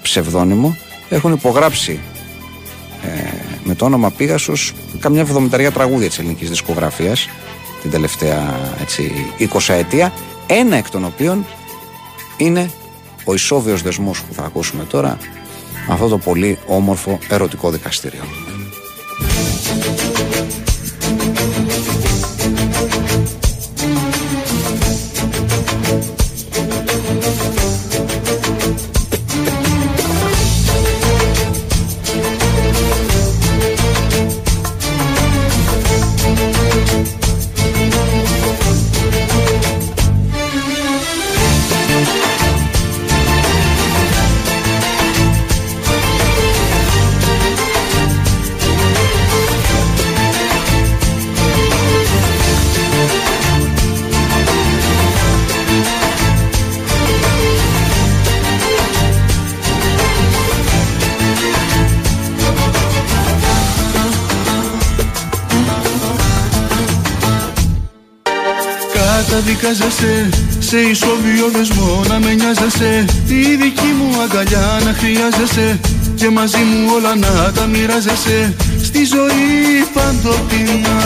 [0.02, 0.76] ψευδόνυμο.
[1.08, 2.00] Έχουν υπογράψει
[3.02, 3.08] ε,
[3.64, 7.28] με το όνομα Πίγασος καμιά εβδομηταριά τραγούδια της ελληνικής δισκογραφίας
[7.82, 10.12] την τελευταία έτσι, 20 ετία.
[10.46, 11.46] Ένα εκ των οποίων
[12.36, 12.70] είναι
[13.28, 15.18] ο ισόβιος δεσμός που θα ακούσουμε τώρα
[15.88, 18.22] αυτό το πολύ όμορφο ερωτικό δικαστήριο.
[69.60, 70.28] Καταδικάζεσαι
[70.58, 73.04] σε ισόβιο δεσμό να με νοιάζεσαι.
[73.26, 75.80] Η δική μου αγκαλιά να χρειάζεσαι
[76.14, 78.54] Και μαζί μου όλα να τα μοιράζεσαι.
[78.82, 80.96] Στη ζωή παντοτινά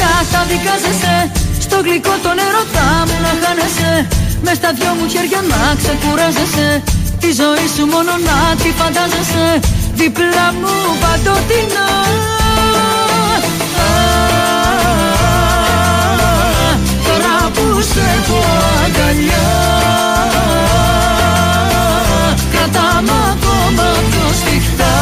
[0.00, 1.30] Καταδικάζεσαι
[1.60, 4.08] στο γλυκό τον ερωτά μου να χάνεσαι.
[4.42, 6.82] Μες στα δυο μου χέρια να ξεκουράζεσαι.
[7.20, 9.60] Τη ζωή σου μόνο να τη φαντάζεσαι.
[9.94, 12.33] Δίπλα μου παντοτινά
[17.84, 18.40] Τώρα που σε έχω
[18.84, 19.50] αγκαλιά.
[22.52, 24.96] Κρατά μ' ακόμα πιο σφιχτά.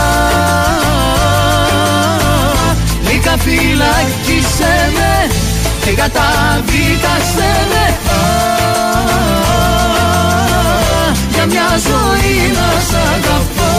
[3.08, 5.34] Λίγα φυλάκισέ με
[5.84, 7.86] και καταδίκασέ με.
[8.10, 8.24] Α,
[11.32, 13.72] Για μια ζωή να σ' αγαπώ.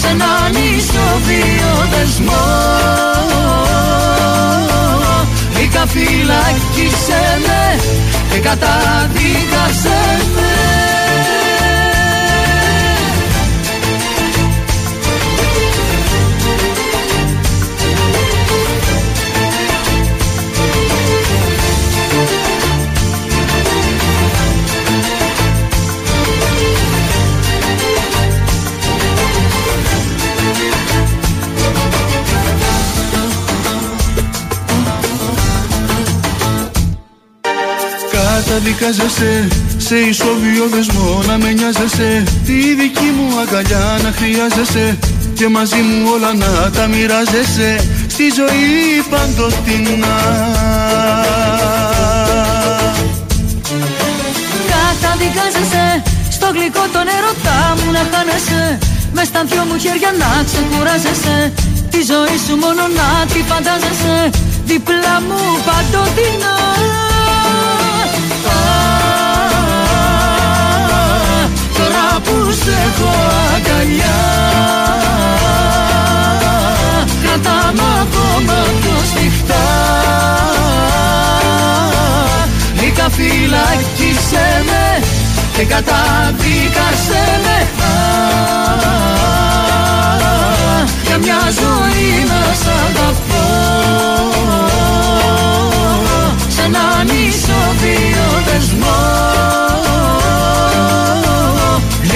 [0.00, 1.80] Σ' έναν ισοβίο
[5.72, 7.80] δεσμό Λίγα φυλάκισέ με
[8.30, 10.00] και καταδίκασέ
[10.34, 11.09] με
[38.70, 42.24] Καταδικάζεσαι σε ισόβιο δεσμό να με νοιάζεσαι.
[42.46, 44.98] Τη δική μου αγκαλιά να χρειάζεσαι.
[45.34, 47.70] Και μαζί μου όλα να τα μοιράζεσαι.
[48.08, 50.16] Στη ζωή παντοτινά
[54.72, 58.78] Καταδικάζεσαι στο γλυκό τον ερωτά μου να χάνεσαι.
[59.12, 61.52] Μες στα δυο μου χέρια να ξεκουράζεσαι.
[61.90, 64.30] Τη ζωή σου μόνο να τη φαντάζεσαι.
[64.64, 66.59] Δίπλα μου παντοτινά
[72.30, 73.12] που σε έχω
[73.54, 74.20] αγκαλιά.
[77.22, 79.66] Κρατά μ' ακόμα πιο σφιχτά
[82.80, 85.06] Λίγα φυλάκισέ με
[85.56, 87.58] και καταδίκασέ με.
[87.84, 88.04] Α,
[91.06, 93.48] Για μια ζωή να σ' αγαπώ.
[96.48, 98.30] Σ' έναν ισοβίο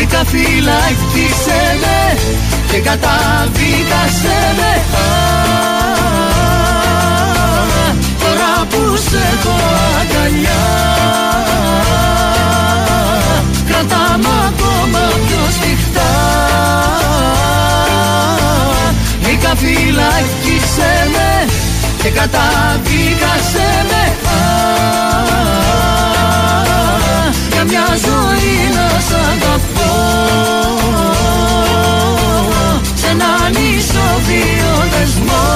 [0.05, 2.19] δεσμό Λίγα φυλάκισέ με
[2.71, 5.13] και καταδίκασέ με Α,
[8.19, 9.57] Τώρα που σε έχω
[10.01, 10.65] αγκαλιά
[13.69, 16.13] Κρατά μ' ακόμα πιο σφιχτά
[19.27, 21.53] Λίγα φυλάκισέ με
[22.03, 24.75] και καταδίκασέ με Α,
[27.69, 29.95] Για μια ζωή να σ' αγαπώ.
[32.95, 35.49] Σ' έναν ισοβίο δεσμό.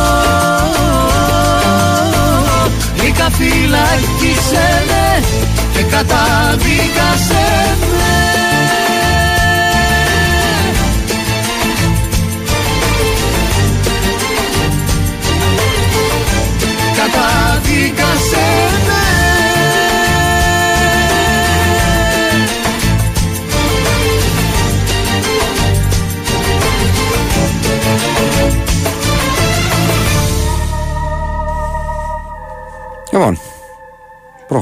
[2.95, 5.25] Λίγα φυλάκισέ με
[5.73, 8.68] και καταδίκασέ με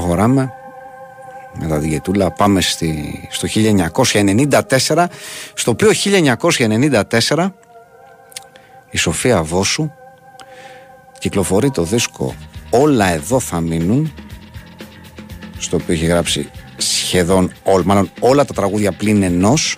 [0.07, 0.53] προχωράμε
[1.59, 2.31] με τα διετούλα.
[2.31, 3.47] Πάμε στη, στο
[4.87, 5.05] 1994,
[5.53, 5.89] στο οποίο
[7.27, 7.49] 1994
[8.89, 9.91] η Σοφία Βόσου
[11.19, 12.35] κυκλοφορεί το δίσκο
[12.69, 14.13] «Όλα εδώ θα μείνουν»
[15.57, 19.77] στο οποίο έχει γράψει σχεδόν όλα, μάλλον όλα τα τραγούδια πλην ενός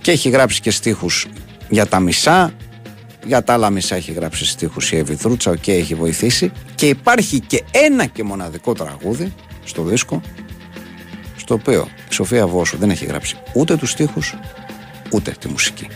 [0.00, 1.26] και έχει γράψει και στίχους
[1.68, 2.52] για τα μισά
[3.24, 7.40] για τα άλλα μισά έχει γράψει στίχους η Εύη Δρούτσα και έχει βοηθήσει και υπάρχει
[7.40, 10.20] και ένα και μοναδικό τραγούδι στο δίσκο
[11.36, 14.34] στο οποίο η Σοφία Βόσου δεν έχει γράψει ούτε τους στίχους
[15.10, 15.88] ούτε τη μουσική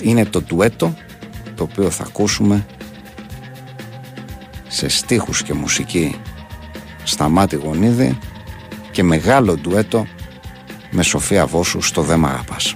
[0.00, 0.96] είναι το ντουέτο
[1.54, 2.66] το οποίο θα ακούσουμε
[4.68, 6.20] σε στίχους και μουσική
[7.04, 8.18] Σταμάτη Γονίδη
[8.90, 10.06] και μεγάλο ντουέτο
[10.90, 12.74] με Σοφία Βόσου στο «Δεν μ' αγαπάς».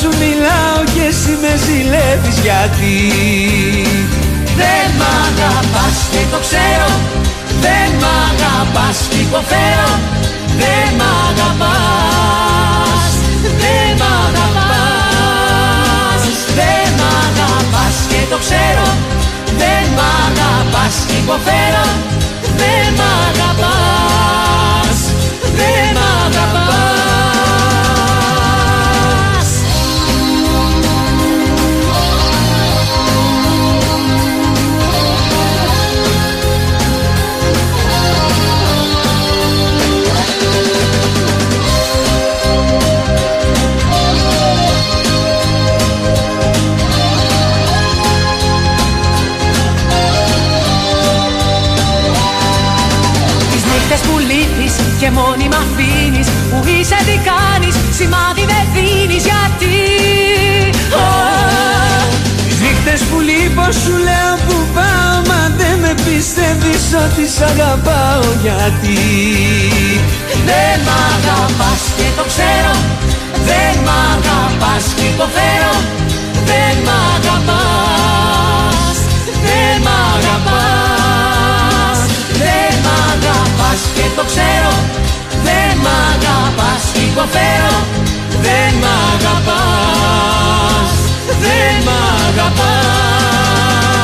[0.00, 2.96] Σου μιλάω και εσύ με ζηλεύεις γιατί
[4.60, 6.90] Δεν μ' αγαπάς και το ξέρω.
[7.64, 9.90] Δεν μ' αγαπάς και υποφέρω.
[10.60, 13.12] Δεν μ' αγαπάς.
[13.62, 16.22] Δεν μ' αγαπάς.
[16.58, 18.88] Δεν μ' αγαπάς και το ξέρω.
[19.60, 21.86] Δεν μ' αγαπάς και υποφέρω.
[22.60, 24.98] Δεν μ' αγαπάς.
[25.58, 26.09] Δεν μ'
[53.90, 59.24] Τις νύχτες που λείπεις και μόνη μ' αφήνεις Που είσαι τι κάνεις, σημάδι δεν δίνεις
[59.30, 59.78] γιατί;
[61.02, 61.08] Ω,
[62.46, 68.26] Τις νύχτες που λείπω σου λέω που πάω Μα δεν με πιστεύεις ότι σ' αγαπάω
[68.44, 69.00] γιατί;
[70.48, 72.74] Δεν μ' αγαπάς και το ξέρω
[73.48, 75.74] Δεν μ' αγαπάς και υποφέρω
[76.48, 78.96] Δεν μ' αγαπάς
[79.46, 80.50] Δεν μ' αγαπάς.
[80.54, 80.89] Δεν μ'
[83.80, 84.72] αγαπάς και το ξέρω
[85.44, 87.76] Δεν μ' αγαπάς και υποφέρω.
[88.44, 90.92] Δεν μ' αγαπάς
[91.40, 91.92] Δεν μ'
[92.28, 93.99] αγαπάς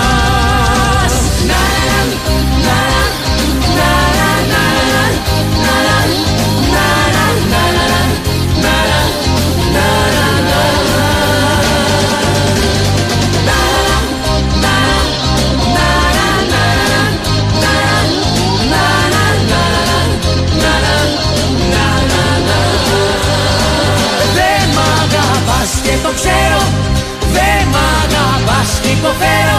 [28.99, 29.59] υποφέρω.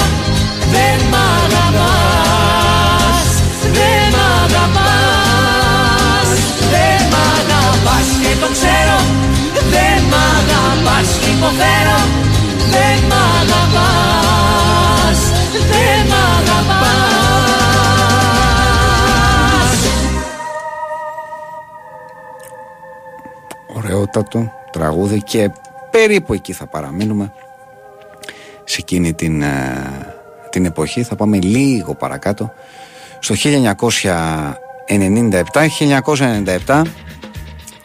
[0.74, 3.30] Δεν μ' αγαπάς
[3.78, 6.30] Δεν μ' αγαπάς
[6.74, 8.98] Δεν μ' αγαπάς και το ξέρω.
[9.74, 12.00] Δεν μ' αγαπάς και υποφέρω.
[12.74, 15.20] Δεν μ' αγαπάς
[15.72, 16.98] Δεν μ' αγαπάς.
[23.76, 25.52] Ωραιότατο τραγούδι και
[25.92, 27.32] περίπου εκεί θα παραμείνουμε.
[27.34, 27.47] σε
[28.80, 30.16] εκείνη την, ε,
[30.50, 31.04] την εποχή.
[31.04, 32.54] Θα πάμε λίγο παρακάτω.
[33.20, 36.82] Στο 1997 1997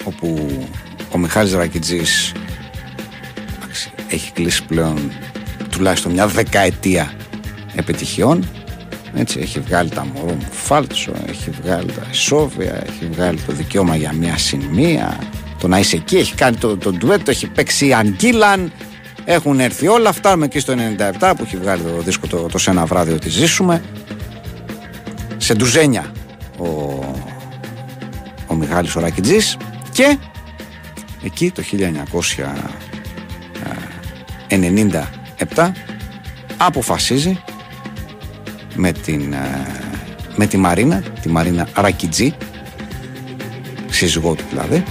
[0.04, 0.56] όπου
[1.12, 2.32] ο Μιχάλης Ρακιτζής
[3.56, 5.12] εντάξει, έχει κλείσει πλέον
[5.70, 7.12] τουλάχιστον μια δεκαετία
[7.74, 8.48] επιτυχιών.
[9.14, 13.96] Έτσι, έχει βγάλει τα μωρό μου φάλτσο, έχει βγάλει τα ισόβια, έχει βγάλει το δικαίωμα
[13.96, 15.18] για μια σημεία,
[15.58, 18.72] το να είσαι εκεί, έχει κάνει το, το ντουέτο, έχει παίξει η Αγγίλαν,
[19.24, 20.74] έχουν έρθει όλα, φτάνουμε εκεί στο
[21.18, 23.82] 97 που έχει βγάλει το δίσκο το, το σε ένα βράδυ ότι ζήσουμε.
[25.36, 26.12] Σε ντουζένια
[26.58, 26.66] ο,
[28.46, 29.56] ο Μιχάλης Ορακιτζής
[29.92, 30.18] και
[31.24, 31.62] εκεί το
[35.54, 35.70] 1997
[36.56, 37.42] αποφασίζει
[38.74, 39.66] με, την, ε,
[40.36, 42.34] με τη Μαρίνα, τη Μαρίνα Ρακιτζή,
[43.90, 44.84] σύζυγό του δηλαδή,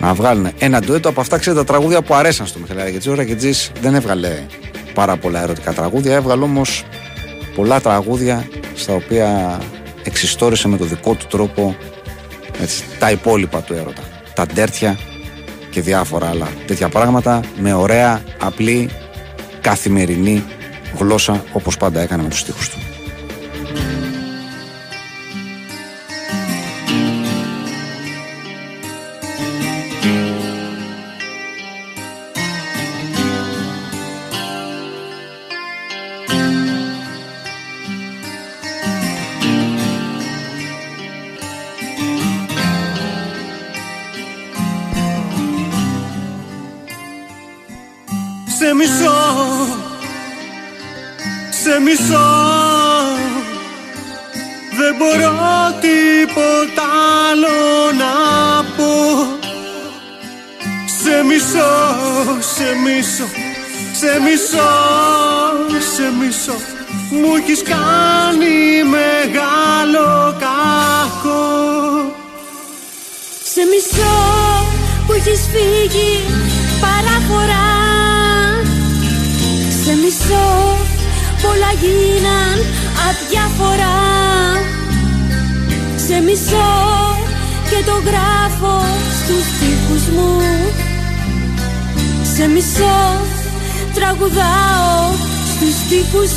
[0.00, 3.10] να βγάλουν ένα ντουέτο από αυτά, ξέρετε, τα τραγούδια που αρέσαν στο Μιχαήλ Ρακιτζή.
[3.10, 4.46] Ο Ρακιτζής δεν έβγαλε
[4.94, 6.84] πάρα πολλά ερωτικά τραγούδια, έβγαλε όμως
[7.54, 9.60] πολλά τραγούδια στα οποία
[10.02, 11.76] εξιστόρισε με το δικό του τρόπο
[12.60, 14.02] έτσι, τα υπόλοιπα του έρωτα.
[14.34, 14.98] Τα ντέρτια
[15.70, 18.90] και διάφορα άλλα τέτοια πράγματα με ωραία, απλή,
[19.60, 20.44] καθημερινή
[20.98, 22.78] γλώσσα όπως πάντα έκανε με τους στίχους του.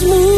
[0.03, 0.32] smooth.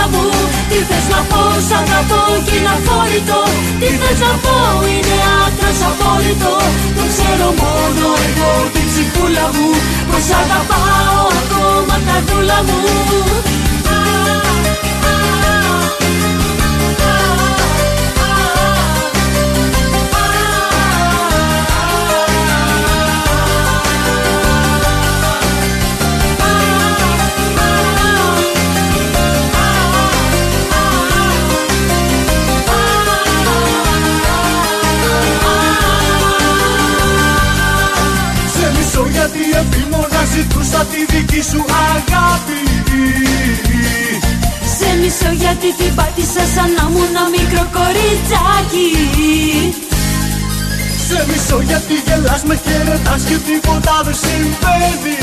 [0.00, 0.24] Καρδούλα μου.
[0.68, 3.40] Τι θες να πω σαν καπό κι είναι αφόρητο
[3.80, 4.56] Τι θες να πω
[4.92, 6.54] είναι άκρος απόρριτο
[6.96, 9.68] Το ξέρω μόνο εγώ και η ψυχούλα μου.
[10.08, 12.80] Πως αγαπάω ακόμα καρδούλα μου
[48.30, 49.74] κοριτσάκι
[51.06, 55.16] Σε μισώ γιατί γελάς με χαιρετάς και τίποτα δεν συμβαίνει.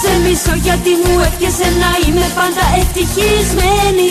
[0.00, 4.10] Σε μισώ γιατί μου έφτιασε να είμαι πάντα ευτυχισμένη.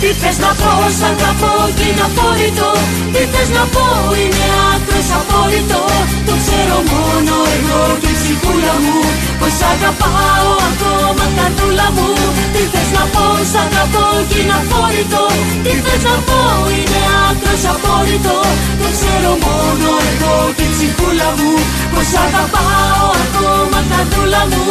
[0.00, 2.70] Τι θες να πω σαν καπό και είναι απόρριτο
[3.12, 3.86] Τι θες να πω
[4.20, 5.82] είναι άκρος απόρριτο
[6.26, 8.98] Το ξέρω μόνο εγώ και η ψυχούλα μου
[9.40, 12.08] Πως αγαπάω ακόμα καρδούλα μου.
[12.52, 15.24] Τι θες να πω σαν καπό και είναι απόρριτο.
[15.64, 16.40] Τι θες να πω
[16.76, 18.38] είναι άκρος απόρριτο.
[18.80, 21.52] Το ξέρω μόνο εγώ και η ψυχούλα μου
[21.92, 24.64] Πως αγαπάω ακόμα καρδούλα μου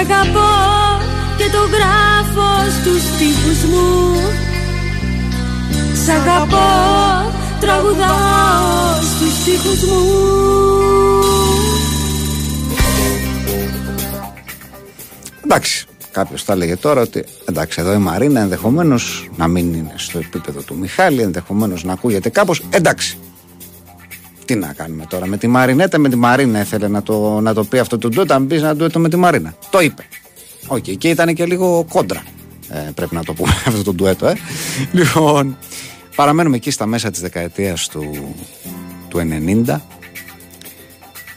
[0.00, 0.50] αγαπώ
[1.36, 4.14] και το γράφω στους στίχους μου
[6.04, 6.68] Σ' αγαπώ,
[7.60, 10.00] τραγουδάω στους στίχους μου
[15.44, 20.18] Εντάξει, κάποιος θα έλεγε τώρα ότι εντάξει, εδώ η Μαρίνα ενδεχομένως να μην είναι στο
[20.18, 22.62] επίπεδο του Μιχάλη, ενδεχομένως να ακούγεται κάπως.
[22.70, 23.18] Εντάξει.
[24.50, 27.64] Τι να κάνουμε τώρα με τη Μαρινέτα, με τη Μαρίνα ήθελε να το, να το
[27.64, 29.54] πει αυτό το ντουέτο, αν πεις να ντουέτο με τη Μαρίνα.
[29.70, 30.08] Το είπε.
[30.66, 32.22] Οκ, και ήταν και λίγο κόντρα.
[32.68, 34.34] Ε, πρέπει να το πούμε αυτό το ντουέτο, ε.
[34.92, 35.56] Λοιπόν,
[36.16, 38.34] παραμένουμε εκεί στα μέσα της δεκαετίας του,
[39.08, 39.18] του
[39.66, 39.76] 90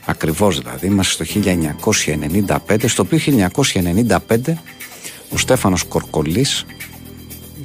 [0.05, 1.39] Ακριβώς δηλαδή, είμαστε στο
[2.67, 3.49] 1995, στο οποίο
[3.97, 4.17] 1995
[5.29, 6.65] ο Στέφανος Κορκολής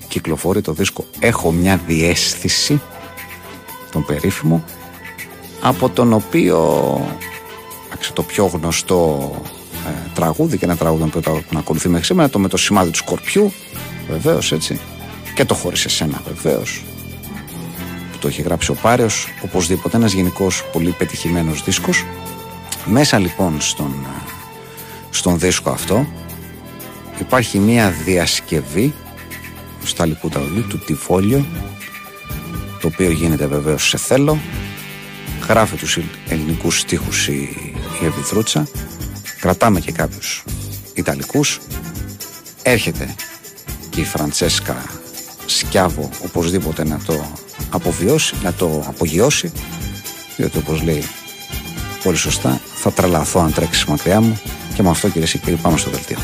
[0.08, 2.80] κυκλοφορεί το δίσκο «Έχω μια διαίσθηση»,
[3.90, 4.64] τον περίφημο,
[5.60, 6.56] από τον οποίο
[7.86, 9.30] εντάξει, το πιο γνωστό
[9.86, 12.90] ε, τραγούδι και ένα τραγούδι που το να ακολουθεί μέχρι σήμερα, το με το σημάδι
[12.90, 13.52] του Σκορπιού,
[14.08, 14.80] βεβαίως έτσι,
[15.34, 16.84] και το χωρίς εσένα βεβαίως,
[18.12, 22.04] που το έχει γράψει ο Πάριος, οπωσδήποτε ένας γενικός πολύ πετυχημένος δίσκος.
[22.84, 24.30] Μέσα λοιπόν στον, ε,
[25.10, 26.06] στον δίσκο αυτό
[27.20, 28.94] υπάρχει μια διασκευή
[29.84, 31.46] στα λιπούτα ολί του Τιφόλιο
[32.80, 34.38] το οποίο γίνεται βεβαίως σε θέλω
[35.48, 37.32] γράφει τους ελληνικούς στίχους η,
[38.00, 38.68] η Εβιθρούτσα
[39.40, 40.44] κρατάμε και κάποιους
[40.94, 41.60] Ιταλικούς.
[42.62, 43.14] Έρχεται
[43.90, 44.76] και η Φραντσέσκα
[45.46, 47.24] Σκιάβο οπωσδήποτε να το
[47.70, 49.52] αποβιώσει, να το απογειώσει.
[50.36, 51.04] Διότι όπως λέει
[52.02, 54.40] πολύ σωστά θα τρελαθώ αν τρέξεις μακριά μου
[54.74, 56.18] και με αυτό κυρίες και κύριοι πάμε στο δελτίο.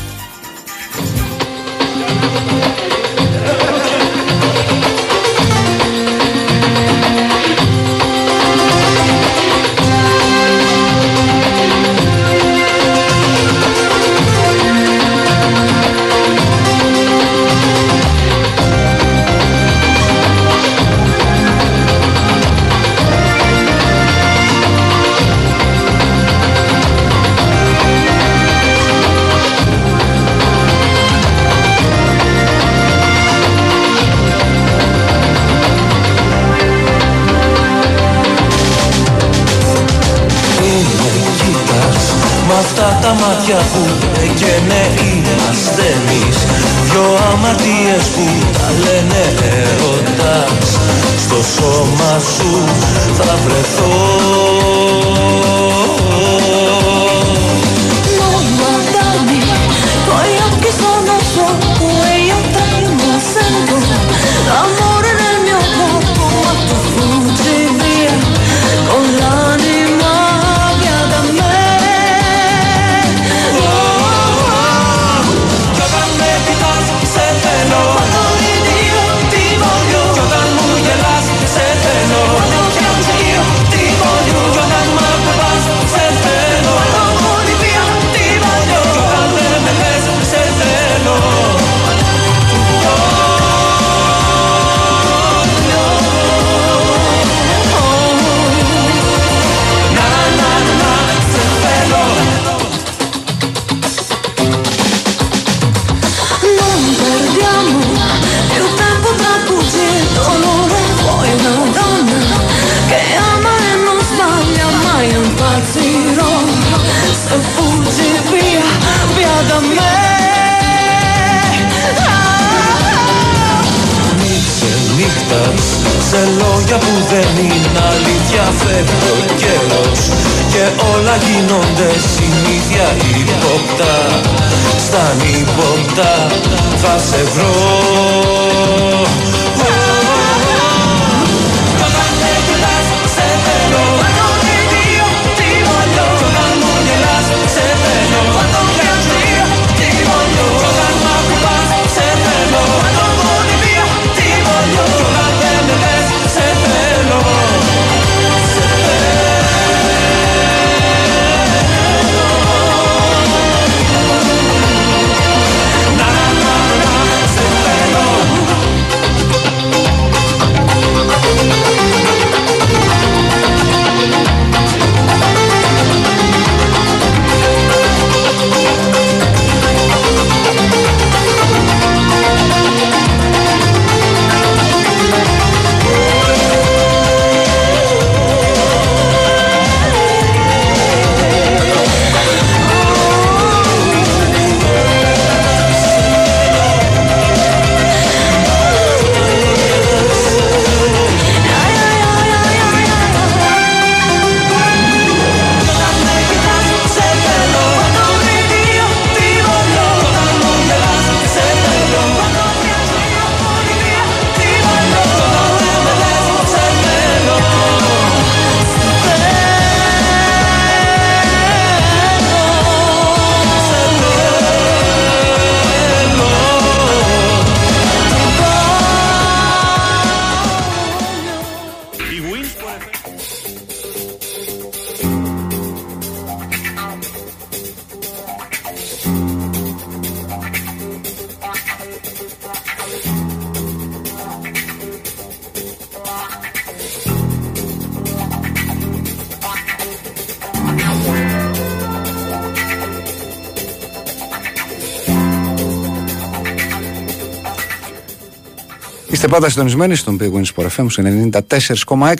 [259.35, 261.03] Πάντα συντονισμένοι στον Big Wins Sport FM στο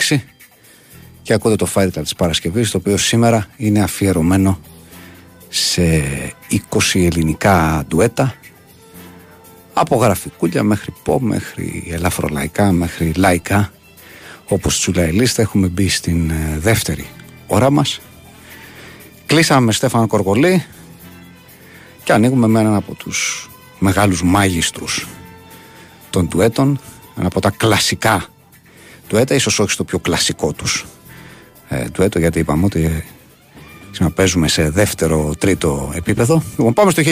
[0.08, 0.18] 94,6
[1.22, 4.60] και ακούτε το Fight Club της Παρασκευής το οποίο σήμερα είναι αφιερωμένο
[5.50, 6.04] σε
[6.70, 8.36] 20 ελληνικά ντουέτα.
[9.74, 13.72] Από γραφικούλια μέχρι pop, μέχρι ελαφρολαϊκά, μέχρι λαϊκά.
[14.48, 17.06] Όπως τσουλάει η λίστα έχουμε μπει στην ε, δεύτερη
[17.48, 18.00] ώρα μας.
[19.26, 20.66] Κλείσαμε με Στέφανο Κοργολή
[22.04, 23.50] και ανοίγουμε με έναν από τους
[23.80, 25.08] μεγάλους μάγιστρους
[26.10, 26.80] των ντουέτων,
[27.18, 28.26] ένα από τα κλασικά
[29.08, 30.86] ντουέτα, ίσως όχι στο πιο κλασικό τους
[31.70, 33.04] ε, ντουέτο, γιατί είπαμε ότι ε,
[33.92, 36.44] σήμερα παίζουμε σε δεύτερο, τρίτο επίπεδο.
[36.58, 37.04] Λοιπόν, πάμε στο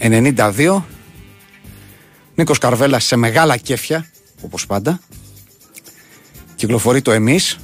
[0.00, 0.82] 1992
[2.34, 4.06] Νίκος Καρβέλας σε μεγάλα κέφια,
[4.42, 5.00] όπως πάντα.
[6.54, 7.58] Κυκλοφορεί το εμείς.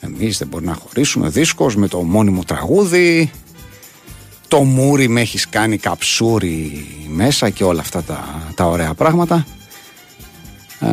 [0.00, 1.28] Εμείς δεν μπορεί να χωρίσουμε.
[1.28, 3.30] Δίσκος με το μόνιμο τραγούδι.
[4.54, 9.46] Το μούρι με έχεις κάνει καψούρι μέσα και όλα αυτά τα, τα ωραία πράγματα.
[10.80, 10.88] Ε,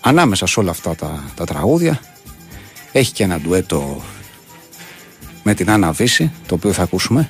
[0.00, 2.00] ανάμεσα σε όλα αυτά τα, τα τραγούδια
[2.92, 4.02] έχει και ένα ντουέτο
[5.42, 7.28] με την Άννα Βύση, το οποίο θα ακούσουμε.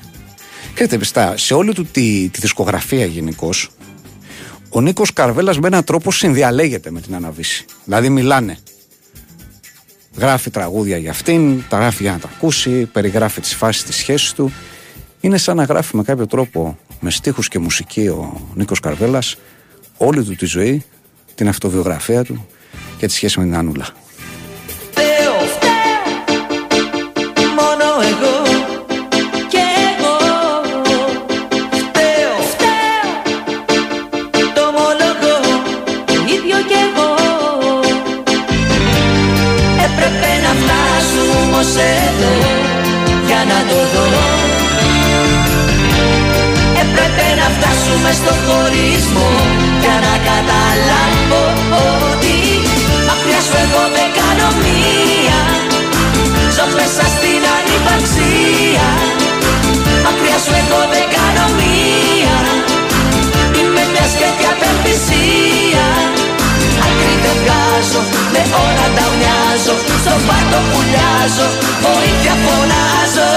[0.73, 3.69] Ξέρετε, πιστά, σε όλη του τη, τη δισκογραφία γενικώς,
[4.69, 7.65] ο Νίκος Καρβέλας με έναν τρόπο συνδιαλέγεται με την Άννα Βύση.
[7.83, 8.57] Δηλαδή μιλάνε.
[10.17, 14.33] Γράφει τραγούδια για αυτήν, τα γράφει για να τα ακούσει, περιγράφει τις φάσεις της σχέσης
[14.33, 14.51] του.
[15.21, 19.37] Είναι σαν να γράφει με κάποιο τρόπο, με στίχους και μουσική ο Νίκος Καρβέλας,
[19.97, 20.83] όλη του τη ζωή,
[21.35, 22.45] την αυτοβιογραφία του
[22.97, 23.87] και τη σχέση με την Ανούλα.
[48.09, 49.29] Φτάσουμε στο χωρισμό.
[49.81, 51.43] Για να καταλάβω
[52.11, 52.37] ότι
[53.07, 55.39] μακριά σου εγώ δεν κάνω μία.
[56.55, 58.87] Ζω μέσα στην ανυπαρξία
[60.05, 62.37] Μακριά σου εγώ δεν κάνω μία.
[63.59, 65.87] Είμαι μια σκέτη απελπισία.
[66.85, 68.01] Άκρη δεν βγάζω,
[68.33, 71.47] με όλα τα ουνιάζω Στο πάρτο πουλιάζω,
[71.83, 73.29] βοήθεια φωνάζω.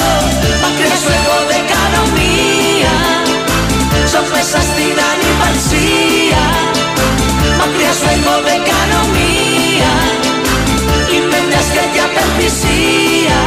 [0.63, 2.33] Μακριά σου εγώ δεν κάνω μία.
[2.61, 2.72] Ζω
[4.35, 6.45] μέσα στην ανυπαρξία.
[7.59, 9.95] Μακριά σου εγώ δεν κάνω μία.
[11.15, 13.41] Είμαι μια σκέτια απελπισία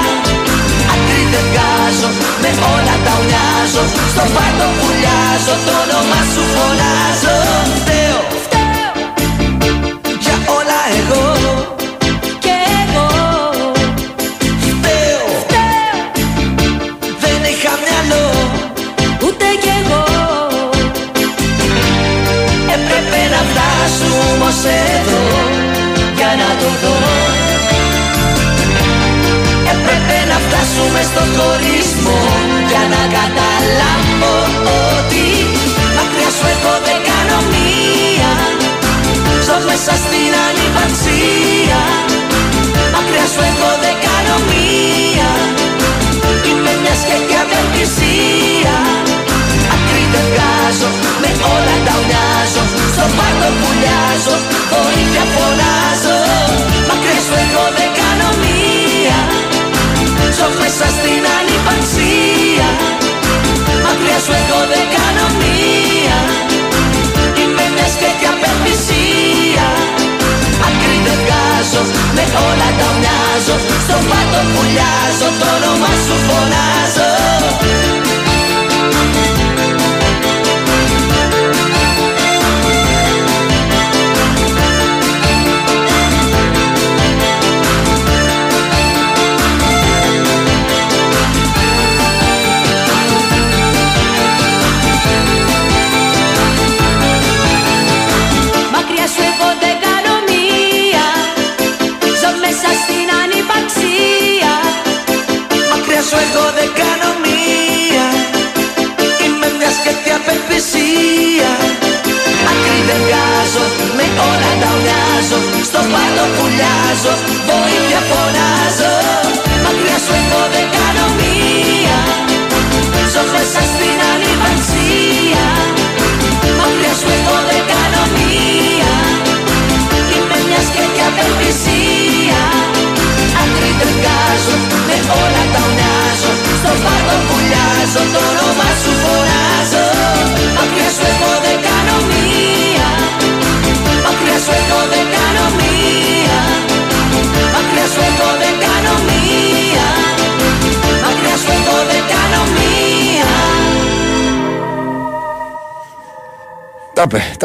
[0.93, 2.09] Άκρη δεν βγάζω,
[2.41, 7.35] με όλα τα ουλιάζω Στο πάρτο πουλιάζω, το όνομα σου φωνάζω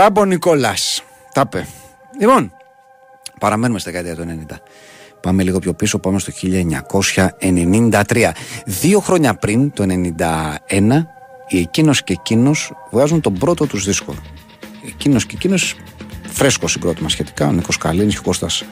[0.01, 1.03] Τα πε, τα είπε ο Νικόλας.
[1.32, 1.66] Τα πε.
[2.20, 2.53] Λοιπόν,
[3.40, 4.57] παραμένουμε στη δεκαετία του 90.
[5.20, 8.30] Πάμε λίγο πιο πίσω, πάμε στο 1993.
[8.66, 11.07] Δύο χρόνια πριν, το 91,
[11.48, 14.14] οι εκείνος και εκείνος βγάζουν τον πρώτο τους δίσκο.
[14.86, 15.76] Εκείνος και εκείνος,
[16.28, 18.64] φρέσκο συγκρότημα σχετικά, ο Νίκος Καλίνης και ο Κώστας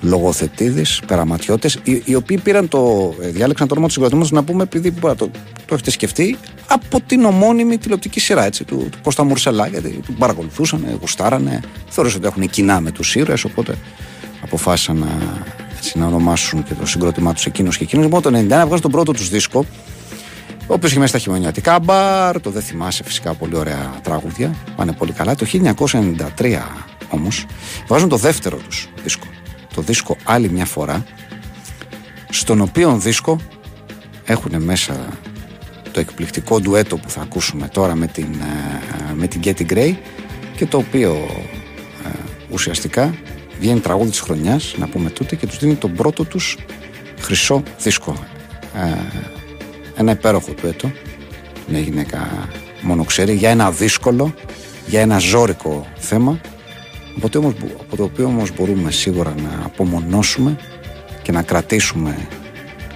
[0.00, 3.14] λογοθετήδε, περαματιώτες, οι, οι οποίοι πήραν το.
[3.20, 5.30] ε, διάλεξαν το όνομα του συγκροτήματος να πούμε, επειδή μπορεί να το,
[5.66, 6.38] το έχετε σκεφτεί,
[6.72, 12.18] από την ομώνυμη τηλεοπτική σειρά έτσι, του, του Κώστα Μουρσελά, γιατί τον παρακολουθούσαν, γουστάρανε, θεώρησαν
[12.18, 13.78] ότι έχουν κοινά με τους ήρωες, οπότε
[14.42, 15.08] αποφάσισαν να,
[15.76, 18.04] έτσι, να ονομάσουν και το συγκρότημά τους εκείνος και εκείνος.
[18.04, 19.64] Λοιπόν, το 99 βγάζουν τον πρώτο τους δίσκο,
[20.66, 24.92] ο οποίος είχε μέσα στα χειμωνιάτικα μπαρ, το δεν θυμάσαι φυσικά πολύ ωραία τραγούδια, πάνε
[24.92, 25.34] πολύ καλά.
[25.34, 25.46] Το
[26.36, 26.58] 1993
[27.08, 27.46] όμως
[27.86, 29.26] βγάζουν το δεύτερο τους δίσκο.
[29.74, 31.04] Το δίσκο άλλη μια φορά,
[32.30, 33.40] στον οποίο δίσκο
[34.24, 35.08] έχουν μέσα
[35.90, 39.94] το εκπληκτικό ντουέτο που θα ακούσουμε τώρα με την, ε, με την Getty Gray
[40.56, 41.12] και το οποίο
[42.06, 42.08] ε,
[42.50, 43.14] ουσιαστικά
[43.60, 46.56] βγαίνει τραγούδι της χρονιάς, να πούμε τούτε, και τους δίνει τον πρώτο τους
[47.20, 48.14] χρυσό δίσκο.
[48.74, 49.20] Ε,
[49.96, 50.92] ένα υπέροχο ντουέτο,
[51.68, 52.48] μια γυναίκα
[52.82, 54.34] μόνο ξέρει, για ένα δύσκολο,
[54.86, 56.40] για ένα ζώρικο θέμα,
[57.16, 60.56] από το, όμως, από το οποίο όμως μπορούμε σίγουρα να απομονώσουμε
[61.22, 62.28] και να κρατήσουμε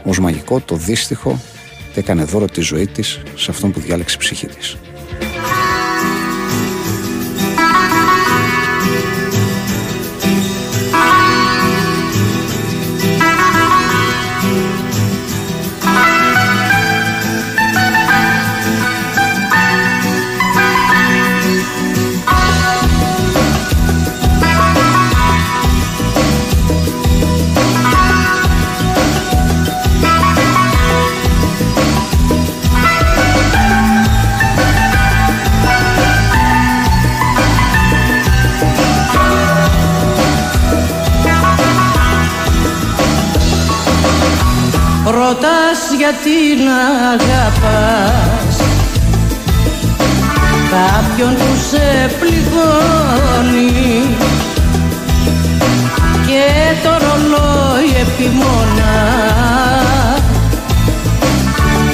[0.05, 1.54] ως μαγικό το δύστιχο ότι
[2.01, 4.77] έκανε δώρο τη ζωή της σε αυτόν που διάλεξε η ψυχή της.
[46.05, 46.81] Γιατί να
[47.13, 48.57] αγαπάς.
[50.75, 51.87] Κάποιον που σε
[52.21, 54.17] πληγώνει.
[56.27, 56.47] Και
[56.83, 58.97] το ρολόι επιμονά.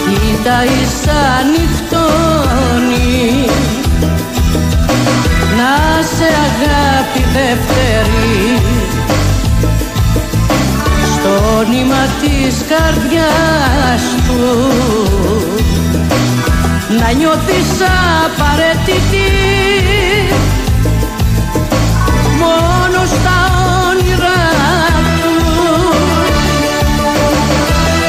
[0.04, 3.20] Κοίταει σαν νυχτώνει
[5.56, 8.61] Να σε αγάπη δεύτερη
[11.41, 14.41] στο νήμα της καρδιάς του
[16.99, 17.70] να νιώθεις
[18.24, 19.28] απαραίτητη.
[22.43, 23.38] Μόνο στα
[23.88, 24.45] όνειρά
[25.20, 25.34] του.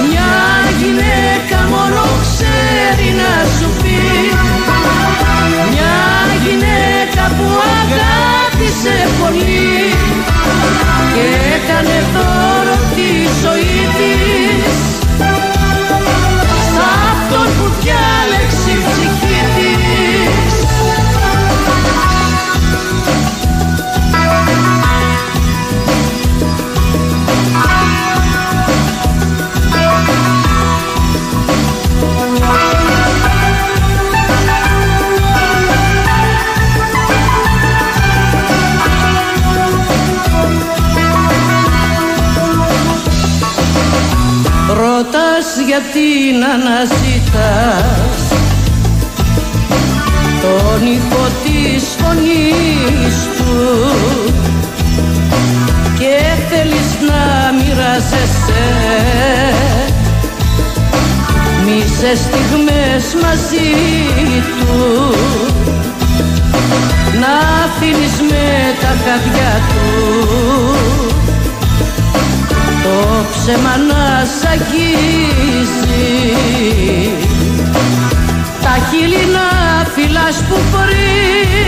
[0.10, 0.34] Μια
[0.80, 4.00] γυναίκα μόνο ξέρει να σου πει.
[5.72, 5.98] Μια
[6.44, 7.48] γυναίκα που
[7.80, 9.94] αγάπησε πολύ.
[11.14, 11.26] Και
[11.56, 12.51] έκανε δώρο
[45.82, 48.24] γιατί να αναζητάς
[50.42, 53.54] τον ήχο της φωνής του
[56.00, 56.18] και
[56.50, 58.68] θέλεις να μοιράζεσαι.
[61.66, 63.72] Μισές στιγμές μαζί
[64.60, 65.14] του
[67.20, 71.31] να αφήνεις με τα χαδιά του
[72.84, 76.12] το ψέμα να σ' αγγίζει
[78.62, 79.48] τα χείλη να
[79.96, 81.62] φυλάς που πριν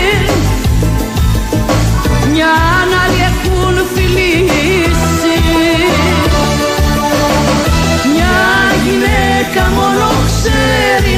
[2.34, 2.52] μια
[2.82, 5.36] άλλη έχουν φιλήσει.
[8.12, 8.36] Μια
[8.84, 11.13] γυναίκα μόνο ξέρει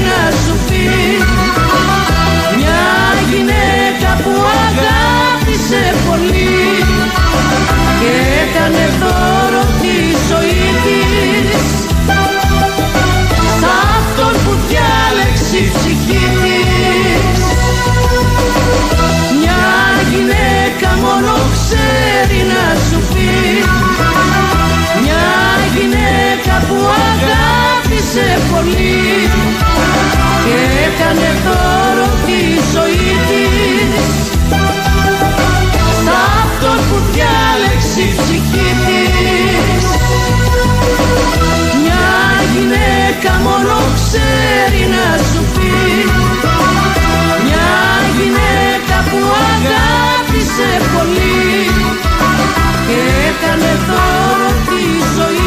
[53.29, 54.83] έκανε δώρο τη
[55.17, 55.47] ζωή.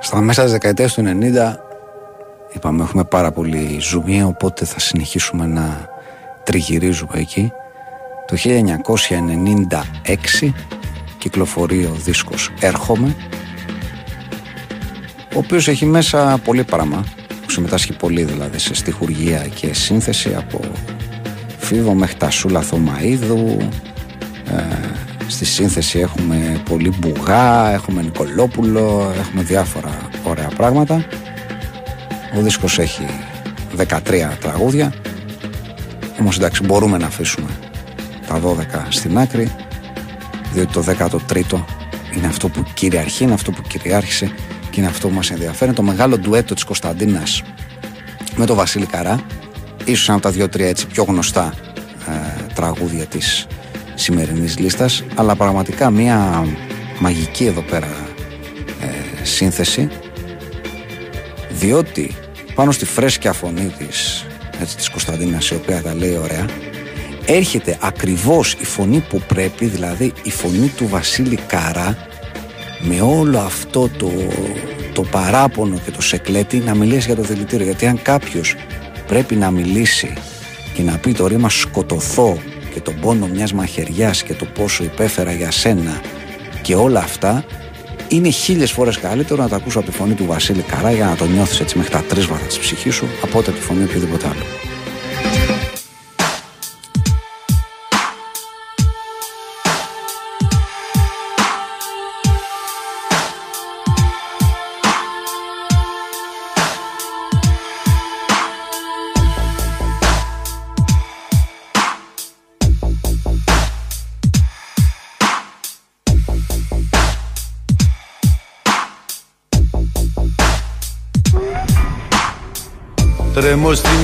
[0.00, 1.56] Στα μέσα της δεκαετίας του 90
[2.52, 5.88] είπαμε έχουμε πάρα πολύ ζουμί οπότε θα συνεχίσουμε να
[6.42, 7.52] τριγυρίζουμε εκεί.
[8.26, 8.36] Το
[10.42, 10.52] 1996
[11.18, 13.16] κυκλοφορεί ο δίσκος «Έρχομαι»
[15.34, 17.04] ο οποίος έχει μέσα πολύ πράγμα
[17.42, 20.60] που συμμετάσχει πολύ δηλαδή σε στιχουργία και σύνθεση από
[21.58, 23.56] Φίβο μέχρι τα Σούλα Θωμαίδου
[24.50, 24.62] ε,
[25.26, 31.06] στη σύνθεση έχουμε πολύ μπουγά έχουμε Νικολόπουλο έχουμε διάφορα ωραία πράγματα.
[32.36, 33.06] Ο δίσκος έχει
[33.76, 33.88] 13
[34.40, 34.94] τραγούδια.
[36.20, 37.50] Όμως εντάξει μπορούμε να αφήσουμε
[38.26, 39.52] τα 12 στην άκρη
[40.52, 41.64] διότι το 13ο
[42.16, 44.30] είναι αυτό που κυριαρχεί, είναι αυτό που κυριάρχησε
[44.74, 45.72] και είναι αυτό που μας ενδιαφέρει.
[45.72, 47.42] Το μεγάλο ντουέτο της Κωνσταντίνας
[48.36, 49.20] με τον Βασίλη Καρά,
[49.84, 51.54] ίσως ένα από τα δύο-τρία έτσι πιο γνωστά
[52.08, 53.46] ε, τραγούδια της
[53.94, 56.46] σημερινής λίστας, αλλά πραγματικά μια
[56.98, 57.88] μαγική εδώ πέρα
[58.80, 59.88] ε, σύνθεση,
[61.50, 62.16] διότι
[62.54, 64.26] πάνω στη φρέσκια φωνή της,
[64.60, 66.46] έτσι, της Κωνσταντίνας, η οποία τα λέει ωραία,
[67.26, 71.96] έρχεται ακριβώς η φωνή που πρέπει, δηλαδή η φωνή του Βασίλη Καρά,
[72.80, 74.10] με όλο αυτό το,
[74.94, 77.64] το παράπονο και το σεκλέτη να μιλήσει για το δηλητήριο.
[77.64, 78.54] Γιατί αν κάποιος
[79.06, 80.12] πρέπει να μιλήσει
[80.74, 82.38] και να πει το ρήμα σκοτωθώ
[82.74, 86.00] και τον πόνο μιας μαχαιριάς και το πόσο υπέφερα για σένα
[86.62, 87.44] και όλα αυτά
[88.08, 91.16] είναι χίλιες φορές καλύτερο να τα ακούσω από τη φωνή του Βασίλη Καρά για να
[91.16, 93.84] το νιώθεις έτσι μέχρι τα τρεις βάθα της ψυχής σου από ότι από τη φωνή
[93.84, 94.73] οποιοδήποτε άλλο.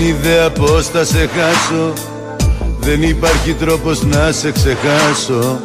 [0.01, 1.93] Ιδέα πως θα σε χάσω.
[2.81, 5.61] Δεν υπάρχει τρόπος να σε ξεχάσω.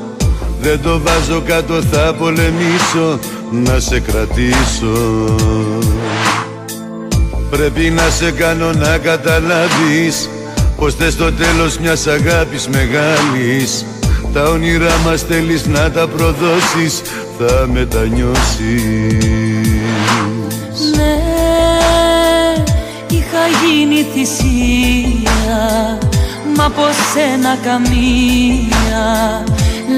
[0.62, 3.20] Δεν το βάζω κάτω θα πολεμήσω.
[3.52, 5.36] Να σε κρατήσω.
[7.50, 10.30] Πρέπει να σε κάνω να καταλάβεις
[10.78, 13.86] Πως θες το τέλος μιας αγάπης μεγάλης.
[14.34, 17.02] Τα όνειρά μας θέλεις να τα προδώσεις
[17.38, 18.40] Θα μετανιώσεις.
[20.96, 21.25] Ναι, είχα
[23.86, 25.60] γίνει θυσία
[26.58, 26.82] Μα από
[27.14, 29.44] σένα καμία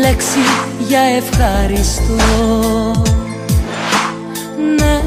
[0.02, 0.40] λέξη
[0.88, 2.92] για ευχαριστώ.
[4.78, 5.02] Ναι,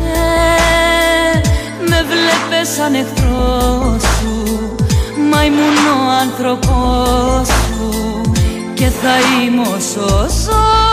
[1.89, 4.75] με βλέπες σαν εχθρό σου
[5.31, 8.21] Μα ήμουν ο άνθρωπός σου
[8.75, 10.91] Και θα είμαι όσο ζω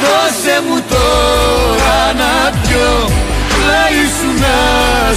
[0.00, 3.08] Δώσε μου τώρα να πιω
[3.54, 4.58] Πλάι σου να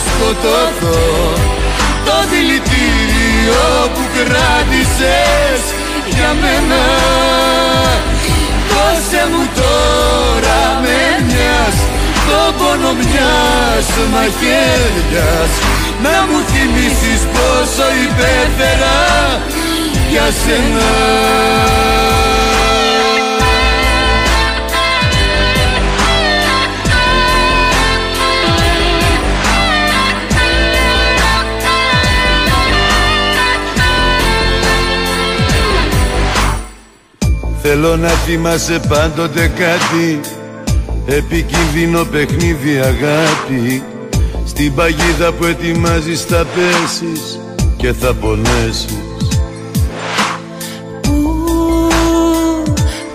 [0.05, 1.03] σκοτωθώ.
[2.07, 5.61] Το δηλητήριο που κράτησες
[6.15, 6.83] για μένα.
[8.71, 11.75] Δώσε μου τώρα με μιας
[12.29, 15.51] Το πόνο μιας μαχαίριας
[16.03, 18.97] Να μου θυμίσεις πόσο υπέφερα
[20.11, 20.91] για σένα
[37.67, 40.19] Θέλω να θυμάσαι πάντοτε κάτι.
[41.05, 43.83] Επικίνδυνο παιχνίδι αγάπη.
[44.45, 47.39] Στην παγίδα που ετοιμάζεις θα πέσεις
[47.77, 48.97] Και θα πονέσεις.
[51.01, 51.47] Πού,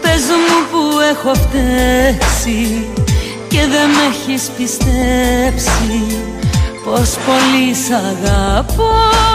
[0.01, 2.86] πες μου που έχω φταίξει
[3.48, 6.16] Και δεν με έχεις πιστέψει
[6.85, 9.30] Πως πολύ σ' αγαπώ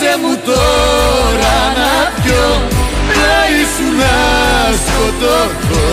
[0.00, 2.46] Δώσε μου τώρα να πιω
[3.08, 4.14] Πλάι σου να
[4.82, 5.90] σκοτωθώ.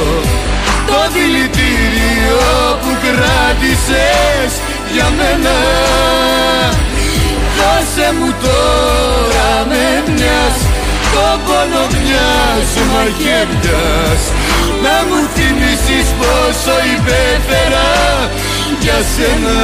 [0.88, 2.46] Το δηλητήριο
[2.82, 4.52] που κράτησες
[4.94, 5.58] για μένα.
[7.58, 10.56] Δώσε μου τώρα με μιας
[11.14, 14.22] Το πόνο μιας μαχαιριάς
[14.84, 17.90] Να μου θυμίσεις πόσο υπέφερα
[18.82, 19.58] για σένα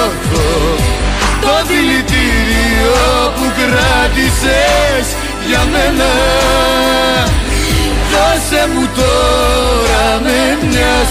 [0.00, 0.76] σκοτώθω
[1.40, 2.98] Το δηλητήριο
[3.36, 5.06] που κράτησες
[5.48, 6.12] για μένα.
[8.12, 11.10] Δώσε μου τώρα με μιας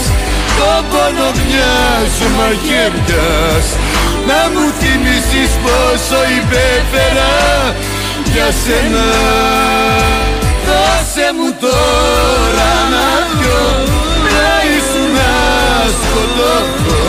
[0.58, 3.66] το πόνο μιας μαχαίριας
[4.28, 7.32] Να μου θυμίσεις πόσο υπέφερα
[8.32, 9.08] για σένα.
[10.66, 13.62] Δώσε μου τώρα να πιω
[14.34, 15.32] να ήσουν να
[16.00, 17.02] σκοτώθω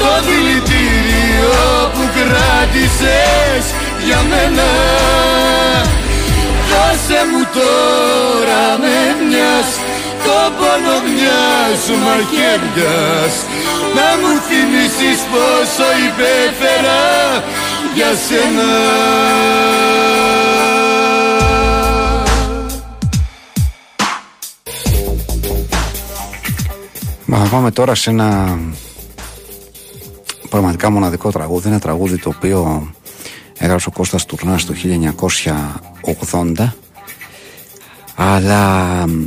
[0.00, 0.83] Το δηλητήριο
[1.94, 3.64] που κράτησες
[4.06, 4.70] για μένα.
[6.70, 9.68] Δώσε μου τώρα με μιας
[10.24, 13.34] το πόνο μιας μαχαίριας
[13.94, 17.02] Να μου θυμίσεις πόσο υπέφερα
[17.94, 18.72] για σένα.
[27.26, 28.58] Μα θα πάμε τώρα σε ένα
[30.54, 31.68] πραγματικά μοναδικό τραγούδι.
[31.68, 32.90] Ένα τραγούδι το οποίο
[33.58, 34.74] έγραψε ο Κώστας Τουρνάς το
[36.54, 36.72] 1980
[38.14, 39.24] αλλά μ,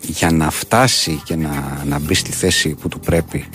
[0.00, 3.48] για να φτάσει και να, να μπει στη θέση που του πρέπει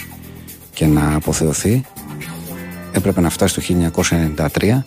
[0.74, 1.86] και να αποθεωθεί
[2.92, 3.92] έπρεπε να φτάσει το
[4.58, 4.80] 1993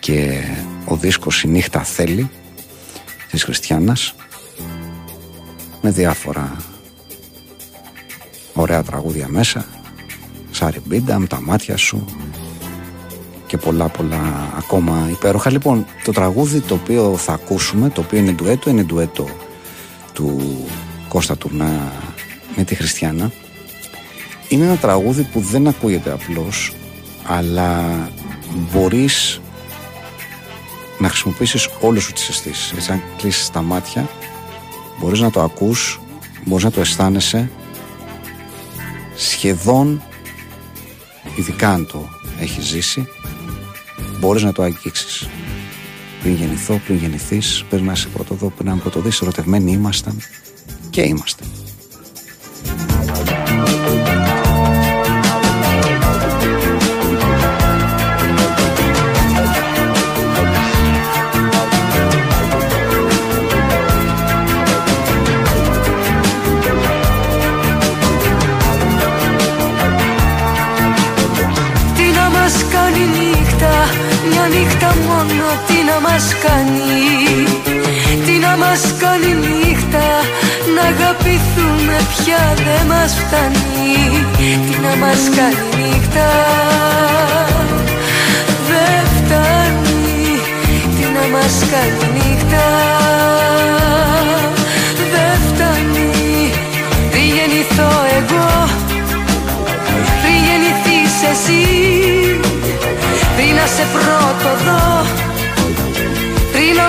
[0.00, 0.44] και
[0.84, 2.30] ο δίσκος «Η νύχτα θέλει»
[3.30, 4.14] της Χριστιανάς
[5.80, 6.56] με διάφορα
[8.54, 9.66] ωραία τραγούδια μέσα
[10.50, 12.04] Σάρι Μπίντα, με τα μάτια σου
[13.46, 15.50] και πολλά πολλά ακόμα υπέροχα.
[15.50, 19.28] Λοιπόν, το τραγούδι το οποίο θα ακούσουμε, το οποίο είναι ντουέτο, είναι ντουέτο
[20.12, 20.56] του
[21.08, 21.92] Κώστα Τουρνά
[22.56, 23.32] με τη Χριστιανά.
[24.48, 26.74] Είναι ένα τραγούδι που δεν ακούγεται απλώς,
[27.26, 27.82] αλλά
[28.72, 29.40] μπορείς
[30.98, 32.72] να χρησιμοποιήσεις όλες σου τις αισθήσεις.
[32.72, 34.08] Έτσι, αν κλείσεις τα μάτια,
[35.00, 36.00] μπορείς να το ακούς,
[36.44, 37.50] μπορείς να το αισθάνεσαι
[39.16, 40.02] σχεδόν,
[41.40, 42.08] ειδικά αν το
[42.40, 43.08] έχεις ζήσει,
[44.18, 45.28] μπορείς να το αγγίξεις.
[46.22, 50.20] Πριν γεννηθώ, πριν γεννηθείς, πριν να είσαι πρωτοδό, πριν να είμαι πρωτοδείς, ερωτευμένοι ήμασταν
[50.90, 51.44] και είμαστε.
[75.90, 76.92] Να μας κάνει
[78.26, 80.06] Τι να μας κάνει νύχτα,
[80.74, 84.26] να αγαπηθούμε πια δεν μας φτάνει
[84.66, 86.28] Τι να μας κάνει νύχτα,
[88.68, 90.40] δεν φτάνει
[90.96, 92.66] Τι να μας κάνει νύχτα,
[95.12, 96.52] δεν φτάνει
[97.10, 98.48] Πριν γεννηθώ εγώ
[100.22, 101.62] πριν γεννηθείς εσύ
[103.36, 104.80] Πριν να σε πρώτο δω.
[104.84, 105.19] Πριν να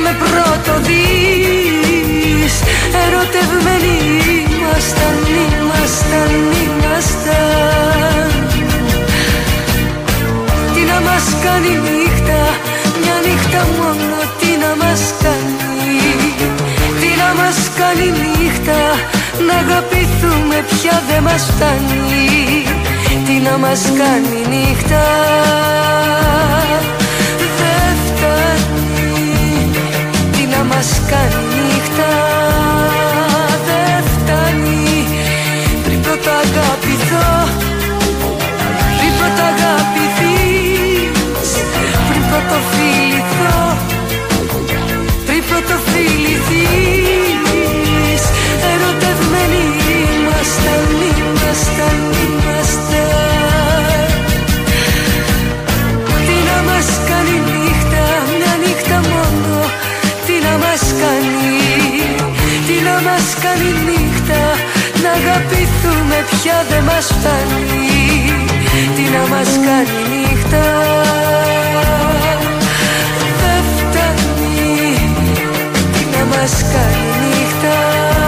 [0.05, 2.53] με πρώτο δεις
[3.03, 3.95] Ερωτευμένοι
[4.53, 5.15] ήμασταν,
[5.45, 6.31] ήμασταν,
[6.65, 8.29] ήμασταν
[10.73, 12.41] Τι να μας κάνει νύχτα
[13.01, 15.99] Μια νύχτα μόνο τι να μας κάνει.
[16.99, 18.79] Τι να μας κάνει νύχτα
[19.47, 22.63] Να αγαπηθούμε πια δεν μας φτάνει.
[23.25, 25.03] Τι να μας κάνει νύχτα
[30.73, 32.11] μας κάνει νύχτα
[33.67, 35.05] Δεν φτάνει.
[35.85, 37.29] Πριν πρώτα αγαπηθώ
[38.97, 41.49] Πριν πρώτα αγαπηθείς
[42.07, 43.59] Πριν πρώτο φιληθώ
[45.25, 47.41] Πριν πρώτο φιληθείς
[48.71, 50.85] Ερωτευμένοι ήμασταν,
[51.17, 52.10] ήμασταν, ήμασταν
[61.01, 61.57] κάνει,
[62.67, 64.41] τι να μας κάνει νύχτα
[65.03, 67.89] Να αγαπηθούμε πια δεν μας φτάνει.
[68.95, 70.65] Τι να μας κάνει νύχτα.
[73.41, 74.95] Δεν φτάνει.
[75.93, 78.20] Τι να μας κάνει νύχτα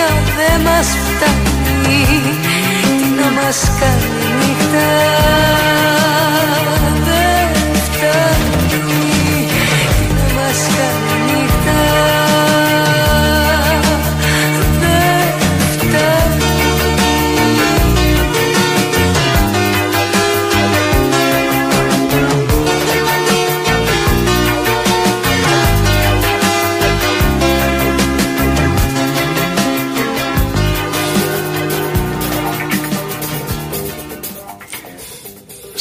[0.00, 2.04] πια δεν μας φτάνει
[2.98, 4.88] Τι να μας κάνει νύχτα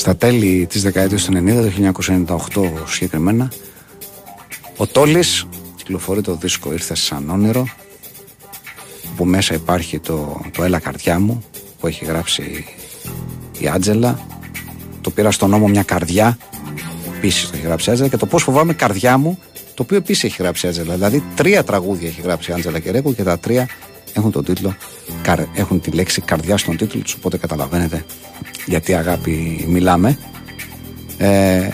[0.10, 3.52] Στα τέλη της δεκαετίας του 90, το 1998 συγκεκριμένα,
[4.77, 7.68] ο Τόλης κυκλοφορεί το δίσκο «Ήρθε σαν όνειρο»
[9.15, 11.44] που μέσα υπάρχει το, το «Έλα καρδιά μου»
[11.80, 12.65] που έχει γράψει
[13.60, 14.19] η Άντζελα.
[15.02, 16.38] Το πήρα στον νόμο μια καρδιά
[17.15, 19.40] επίσης το έχει γράψει η Άντζελα και το πώς φοβάμαι καρδιά μου
[19.73, 20.94] το οποίο επίσης έχει γράψει η Άντζελα.
[20.94, 23.68] Δηλαδή τρία τραγούδια έχει γράψει η Άντζελα Κερέκου και τα τρία
[24.14, 24.76] έχουν τον τίτλο
[25.22, 28.06] καρ- έχουν τη λέξη καρδιά στον τίτλο τους οπότε καταλαβαίνετε
[28.65, 30.18] γιατί αγάπη μιλάμε
[31.18, 31.69] ε,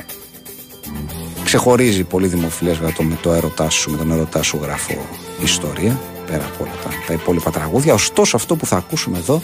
[1.43, 5.05] ξεχωρίζει πολύ δημοφιλές βέβαια το με το έρωτά σου με τον έρωτά σου γράφω
[5.43, 7.93] ιστορία πέρα από όλα τα, τα υπόλοιπα τραγούδια.
[7.93, 9.41] Ωστόσο αυτό που θα ακούσουμε εδώ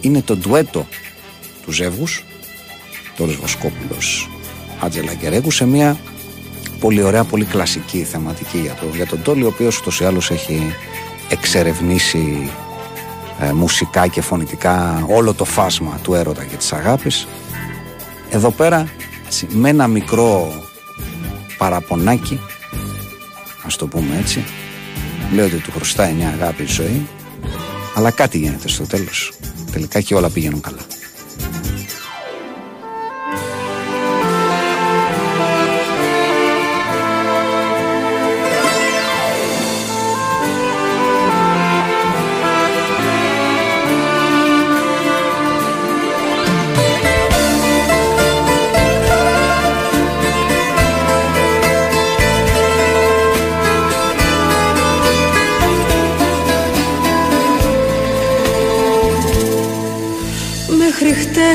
[0.00, 0.86] είναι το ντουέτο
[1.62, 2.24] του ζεύγους
[3.16, 4.30] Τόλος Βοσκόπουλος
[4.80, 5.98] Άτζελα Γκερέγκου σε μια
[6.80, 10.30] πολύ ωραία, πολύ κλασική θεματική για, το, για τον Τόλι ο οποίος ούτως ή άλλως
[10.30, 10.74] έχει
[11.28, 12.50] εξερευνήσει
[13.40, 17.26] ε, μουσικά και φωνητικά όλο το φάσμα του έρωτα και της αγάπης.
[18.30, 18.88] Εδώ πέρα
[19.26, 20.52] έτσι, με ένα μικρό
[21.58, 22.40] παραπονάκι
[23.66, 24.44] ας το πούμε έτσι
[25.34, 27.08] λέει ότι του χρωστάει μια αγάπη η ζωή
[27.94, 29.32] αλλά κάτι γίνεται στο τέλος.
[29.72, 30.80] Τελικά και όλα πηγαίνουν καλά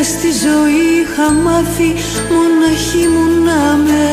[0.10, 1.90] χτες τη ζωή είχα μάθει
[2.34, 4.10] μοναχή μου να με.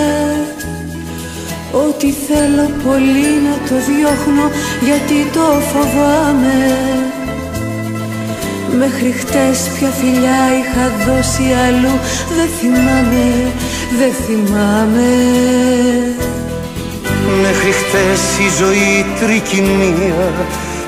[1.86, 4.46] Ό,τι θέλω πολύ να το διώχνω
[4.86, 6.58] γιατί το φοβάμαι.
[8.78, 11.94] Μέχρι χτες ποια φιλιά είχα δώσει αλλού
[12.36, 13.26] Δεν θυμάμαι,
[13.98, 15.10] δεν θυμάμαι.
[17.42, 20.24] Μέχρι χτες η ζωή τρικυμία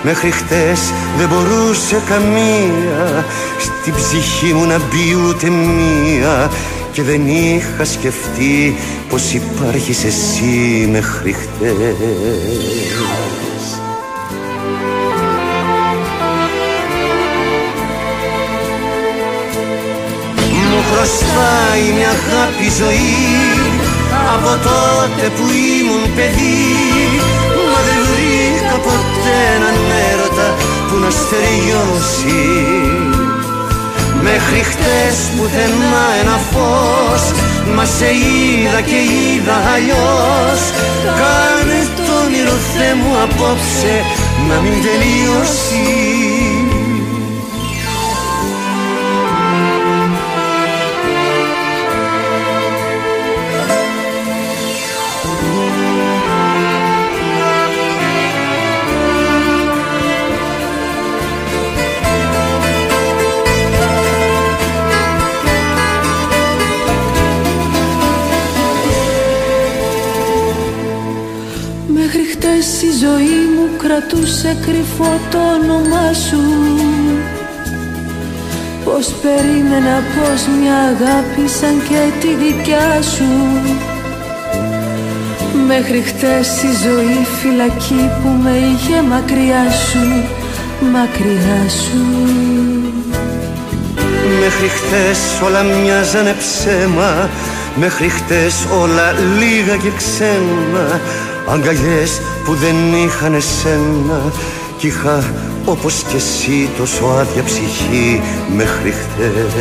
[0.02, 3.24] Μέχρι χτες δεν μπορούσε καμία.
[3.58, 6.50] Στην ψυχή μου να μπει ούτε μία.
[6.92, 8.76] Και δεν είχα σκεφτεί
[9.08, 11.74] πως υπάρχεις εσύ μέχρι χτες.
[20.70, 23.26] Μου χρωστάει μια αγάπη ζωή.
[24.34, 26.68] Από τότε που ήμουν παιδί
[27.12, 27.47] Μα δεν βρήκα
[28.88, 29.76] ποτέ έναν
[30.10, 30.48] έρωτα
[30.86, 32.42] που να στεριώσει.
[34.26, 37.24] Μέχρι χτες πουθενά ένα φως
[37.74, 40.60] Μα σε είδα και είδα αλλιώς.
[41.20, 43.94] Κάνε το όνειρο Θεέ μου απόψε
[44.48, 46.57] να μην τελειώσει
[72.78, 76.42] χτες η ζωή μου κρατούσε κρυφό το όνομά σου.
[78.84, 83.30] Πως περίμενα πως μια αγάπη σαν και τη δικιά σου.
[85.66, 90.06] Μέχρι χτες η ζωή φυλακή που με είχε μακριά σου
[90.92, 92.02] Μακριά σου.
[94.40, 97.28] Μέχρι χτες όλα μοιάζανε ψέμα.
[97.76, 101.00] Μέχρι χτες όλα λίγα και ξένα
[101.52, 104.32] Αγκαλιές που δεν είχαν εσένα
[104.78, 105.24] Κι είχα
[105.64, 108.20] όπως και εσύ τόσο άδεια ψυχή
[108.56, 109.52] Μέχρι χτες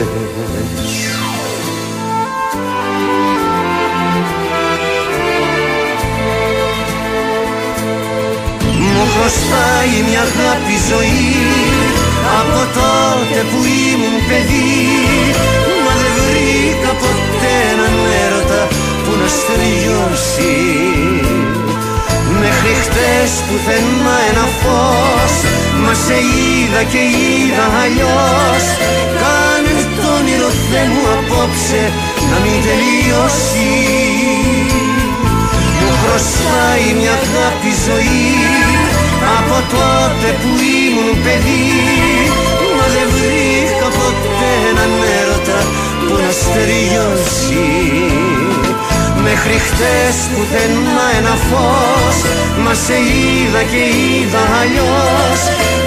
[8.80, 11.36] Μου χρωστάει μια αγάπη ζωή
[12.40, 13.60] Από τότε που
[13.90, 14.88] ήμουν παιδί.
[15.84, 18.62] Μα δεν βρήκα ποτέ έναν έρωτα
[19.04, 19.28] Που να
[20.10, 20.28] μας
[22.68, 25.34] τελειώσει Μέχρι χτες πουθενά ένα φως.
[25.84, 28.66] Μα σε είδα και είδα αλλιώς.
[29.22, 31.82] Κάνε το όνειρο Θεέ μου απόψε
[32.30, 33.72] να μην τελειώσει.
[35.80, 38.36] Μου χρωστάει μια αγάπη ζωή.
[39.38, 40.50] Από τότε που
[40.82, 41.68] ήμουν παιδί
[42.78, 45.60] Μα δεν βρήκα ποτέ έναν έρωτα
[46.06, 47.66] που να στεριώσει
[49.24, 52.18] Μέχρι χτες πουθενά ένα φως
[52.64, 55.42] Μα σε είδα και είδα αλλιώς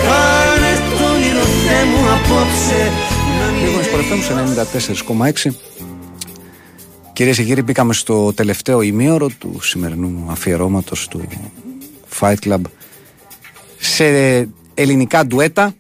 [0.07, 2.81] Κάνε το όνειρο Θεέ μου απόψε
[3.39, 4.33] να μην Λίγο σπορευτάμε σε
[5.45, 5.53] 94,6.
[7.13, 11.23] Κυρίες και κύριοι, μπήκαμε στο τελευταίο ημίωρο του σημερινού αφιερώματος του
[12.21, 12.61] Fight Club
[13.79, 14.05] σε
[14.75, 15.75] ελληνικά ντουέτα.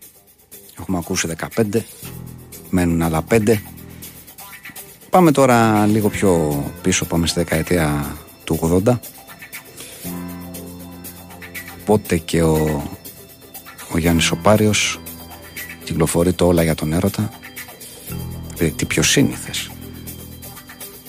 [0.80, 1.62] Έχουμε ακούσει 15,
[2.70, 3.54] μένουν άλλα 5.
[5.10, 8.98] Πάμε τώρα λίγο πιο πίσω, πάμε στη δεκαετία του 80.
[11.84, 12.82] Πότε και ο,
[13.92, 15.00] ο Γιάννης Οπάριος
[15.84, 17.30] κυκλοφορεί το όλα για τον έρωτα.
[18.54, 19.70] Δηλαδή, τι πιο σύνηθες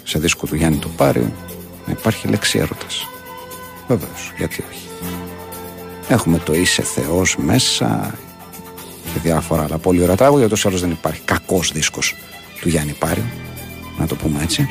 [0.03, 1.31] σε δίσκο του Γιάννη το Πάριο
[1.85, 3.07] να υπάρχει λέξη έρωτας.
[3.87, 4.87] Βεβαίως, γιατί όχι.
[6.07, 8.15] Έχουμε το είσαι Θεός μέσα
[9.13, 10.49] και διάφορα άλλα πολύ ωραία τραγούδια.
[10.49, 12.15] Τόσο άλλως δεν υπάρχει κακός δίσκος
[12.61, 13.23] του Γιάννη Πάριο,
[13.97, 14.69] να το πούμε έτσι.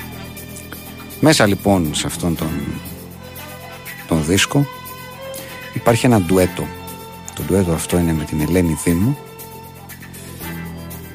[1.20, 2.50] Μέσα λοιπόν σε αυτόν τον,
[4.08, 4.66] τον δίσκο
[5.74, 6.66] υπάρχει ένα ντουέτο.
[7.34, 9.16] Το ντουέτο αυτό είναι με την Ελένη Δήμου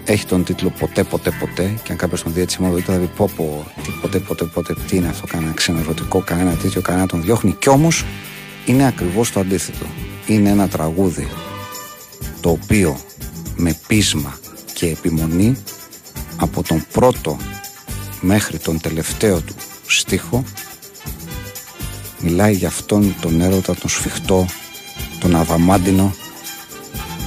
[0.05, 1.79] έχει τον τίτλο Ποτέ, ποτέ, ποτέ.
[1.83, 4.75] Και αν κάποιος τον δει έτσι μόνο, θα πει πω, πω, τι, ποτέ, ποτέ, ποτέ,
[4.87, 7.51] τι είναι αυτό, κανένα ξενερωτικό, κανένα τέτοιο, κανένα τον διώχνει.
[7.59, 8.05] Κι όμως
[8.65, 9.85] είναι ακριβώς το αντίθετο.
[10.27, 11.27] Είναι ένα τραγούδι
[12.41, 12.97] το οποίο
[13.55, 14.37] με πείσμα
[14.73, 15.55] και επιμονή
[16.35, 17.37] από τον πρώτο
[18.25, 19.55] μέχρι τον τελευταίο του
[19.87, 20.43] στίχο
[22.19, 24.45] μιλάει για αυτόν τον έρωτα, τον σφιχτό,
[25.19, 26.15] τον αδαμάντινο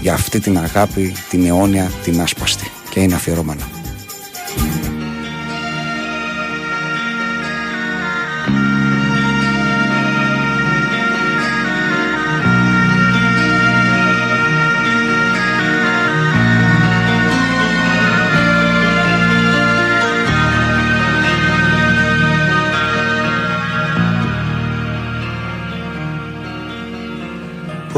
[0.01, 3.78] για αυτή την αγάπη, την αιώνια, την άσπαστη και είναι αφιερώμενο.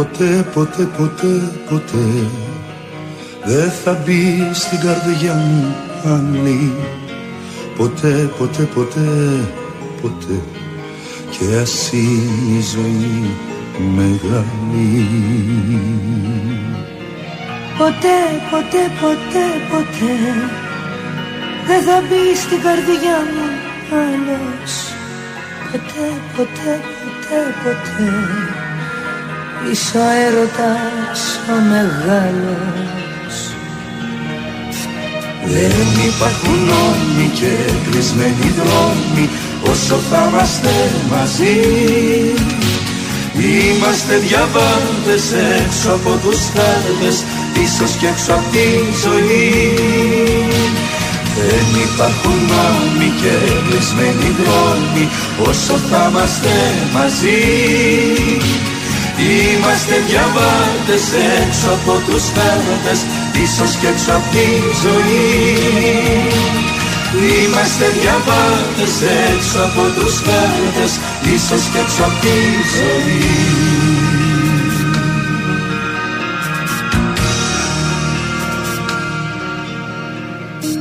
[0.00, 2.28] Ποτέ, ποτέ, ποτέ, ποτέ
[3.44, 5.74] Δεν θα μπει στην καρδιά μου
[6.04, 6.74] άλλη
[7.76, 9.08] Ποτέ, ποτέ, ποτέ,
[10.02, 10.40] ποτέ
[11.30, 13.30] Και ας είναι η ζωή
[13.96, 15.08] μεγάλη
[17.78, 18.18] Ποτέ,
[18.50, 20.14] ποτέ, ποτέ, ποτέ
[21.66, 23.48] Δεν θα μπει στην καρδιά μου
[23.98, 24.72] άλλος.
[25.70, 26.06] Ποτέ,
[26.36, 28.69] ποτέ, ποτέ, ποτέ
[29.68, 31.20] Είσαι ο έρωτας
[31.52, 33.36] ο μεγάλος.
[35.44, 37.52] Δεν υπάρχουν νόμοι και
[37.90, 39.28] κλεισμένοι δρόμοι
[39.70, 40.74] όσο θα είμαστε
[41.10, 41.58] μαζί.
[43.34, 45.24] Είμαστε διαβάτες
[45.64, 47.24] έξω από τους χάρτες
[47.64, 48.66] ίσως και έξω από τη
[49.04, 49.74] ζωή.
[51.36, 53.34] Δεν υπάρχουν νόμοι και
[53.68, 55.08] κλεισμένοι δρόμοι
[55.48, 56.54] όσο θα είμαστε
[56.94, 57.38] μαζί
[59.28, 61.04] Είμαστε διαβάτες
[61.40, 63.00] έξω από τους χάρτες
[63.44, 64.46] ίσως και έξω από τη
[64.82, 65.18] ζωή.
[67.32, 68.94] Είμαστε διαβάτες
[69.30, 70.92] έξω από τους χάρτες
[71.34, 72.36] ίσως και έξω από τη
[72.74, 73.80] ζωή.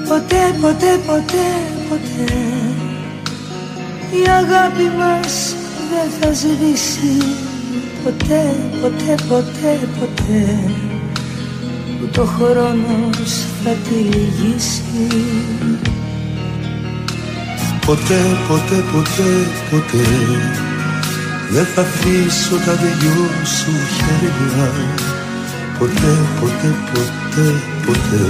[0.09, 1.47] Ποτέ, ποτέ, ποτέ,
[1.89, 2.33] ποτέ
[4.11, 5.55] Η αγάπη μας
[5.89, 7.17] δεν θα σβήσει
[8.03, 10.59] Ποτέ, ποτέ, ποτέ, ποτέ.
[12.03, 13.31] Ούτε ο χρόνος
[13.63, 15.07] θα τη λυγίσει.
[17.85, 19.31] Ποτέ, ποτέ, ποτέ,
[19.69, 20.05] ποτέ.
[21.51, 23.27] Δεν θα αφήσω τα δυο
[23.57, 24.71] σου χέρια.
[25.79, 27.53] Ποτέ, ποτέ, ποτέ,
[27.85, 28.25] ποτέ.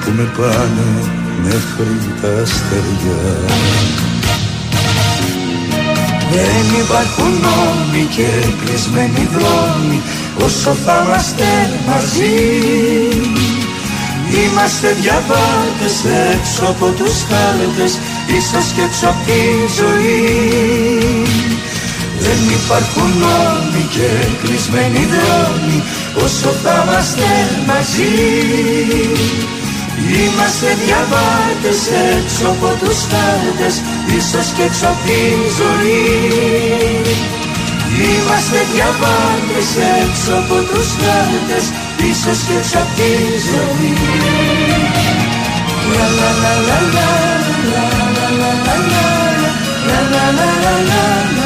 [0.00, 1.10] Που με πάνε
[1.42, 4.09] μέχρι τα αστέρια
[6.32, 8.28] Δεν υπάρχουν νόμοι και
[8.64, 10.02] κλεισμένοι δρόμοι
[10.44, 11.44] όσο θα είμαστε
[11.88, 12.38] μαζί.
[14.42, 15.96] Είμαστε διαβάτες
[16.32, 17.92] έξω από τους χάρτες
[18.38, 19.40] ίσως και έξω από τη
[19.78, 20.18] ζωή.
[22.18, 24.08] Δεν υπάρχουν νόμοι και
[24.42, 25.82] κλεισμένοι δρόμοι
[26.24, 27.28] όσο θα είμαστε
[27.66, 28.10] μαζί
[30.18, 31.80] Είμαστε διαβάτες
[32.10, 33.74] έξω από τους χάρτες
[34.16, 35.20] Ίσως και έξω από τη
[35.58, 36.02] ζωή
[38.04, 39.70] Είμαστε διαβάτες
[40.02, 41.64] έξω από τους χάρτες
[42.10, 43.10] Ίσως και έξω από τη
[43.48, 43.92] ζωή
[45.96, 47.08] Λα λα λα λα λα
[47.72, 47.84] λα
[48.16, 48.52] λα λα
[48.92, 49.06] λα
[50.12, 51.39] λα λα λα λα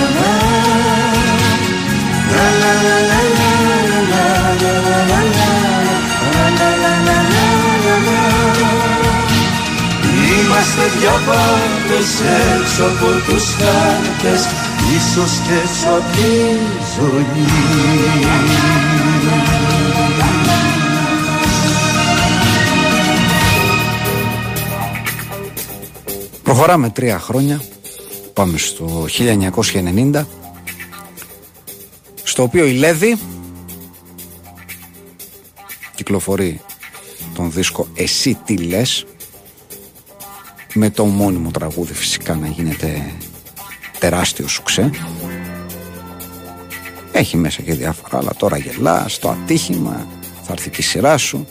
[10.45, 12.21] Είμαστε δυο πάντες
[12.61, 14.47] έξω από τους χάρτες
[14.97, 16.23] Ίσως και έξω από τη
[16.97, 17.45] ζωή
[26.43, 27.63] Προχωράμε τρία χρόνια.
[28.33, 30.25] Πάμε στο 1990
[32.23, 33.19] στο οποίο η Λέδη
[35.95, 36.61] κυκλοφορεί
[37.35, 39.07] τον δίσκο «Εσύ τι λες»
[40.75, 43.13] με το μόνιμο τραγούδι φυσικά να γίνεται
[43.99, 44.91] τεράστιο σουξέ.
[47.13, 50.07] Έχει μέσα και διάφορα αλλά τώρα γελάς το ατύχημα
[50.43, 51.47] θα έρθει και η σειρά σου.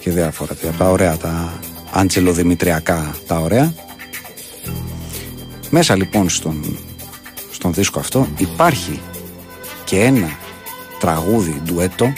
[0.00, 1.60] Και διάφορα τα ωραία τα
[1.92, 3.74] Άντζελο Δημητριακά τα ωραία.
[5.70, 6.78] Μέσα λοιπόν στον,
[7.50, 9.00] στον δίσκο αυτό υπάρχει
[9.84, 10.38] και ένα
[10.98, 12.12] τραγούδι ντουέτο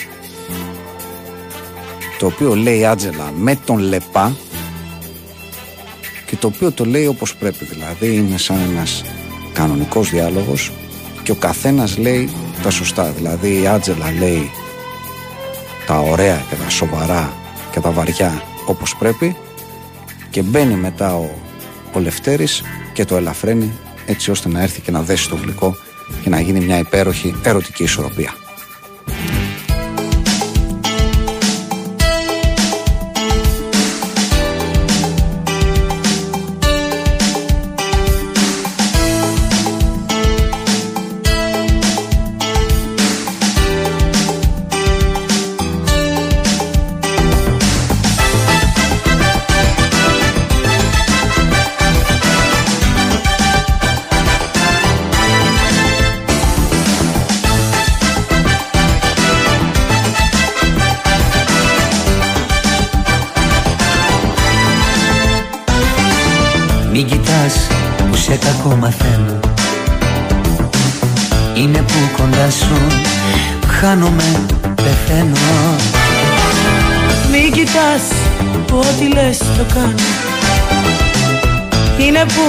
[2.18, 4.36] το οποίο λέει η Άτζελα με τον Λεπά
[6.34, 9.02] και το οποίο το λέει όπως πρέπει δηλαδή είναι σαν ένας
[9.52, 10.72] κανονικός διάλογος
[11.22, 12.30] και ο καθένας λέει
[12.62, 14.50] τα σωστά δηλαδή η Άτζελα λέει
[15.86, 17.32] τα ωραία και τα σοβαρά
[17.72, 19.36] και τα βαριά όπως πρέπει
[20.30, 21.30] και μπαίνει μετά ο,
[21.92, 22.62] ο Λευτέρης
[22.92, 23.72] και το ελαφραίνει
[24.06, 25.76] έτσι ώστε να έρθει και να δέσει το γλυκό
[26.22, 28.43] και να γίνει μια υπέροχη ερωτική ισορροπία.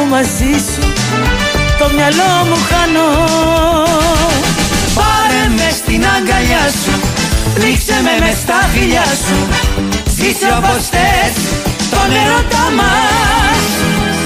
[0.09, 0.83] Μαζί σου
[1.79, 3.09] το μυαλό μου χάνω.
[4.97, 6.93] Πάρε με στην αγκαλιά σου
[7.61, 9.37] Ρίξε με μες στα φιλιά σου.
[10.15, 11.35] Ζήσε όπως θες
[11.93, 13.65] τον ερώτα μας.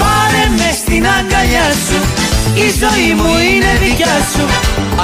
[0.02, 1.98] Πάρε με στην αγκαλιά σου
[2.64, 4.44] Η ζωή μου είναι δικιά σου.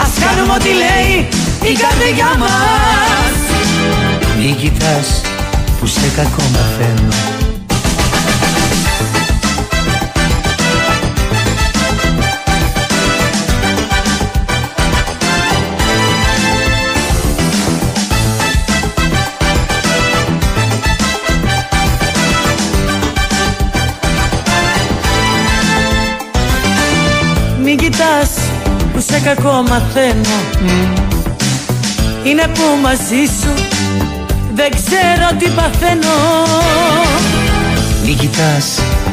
[0.02, 1.28] Ας κάνουμε ό,τι λέει
[1.70, 3.36] η καρδιά μας.
[4.38, 5.09] Μην κοιτάς
[5.78, 7.35] που σε κακό μαθαίνω
[29.16, 30.38] σε κακό μαθαίνω.
[32.24, 33.52] Είναι που μαζί σου
[34.55, 36.16] δεν ξέρω τι παθαίνω.
[38.05, 38.66] Μην κοιτάς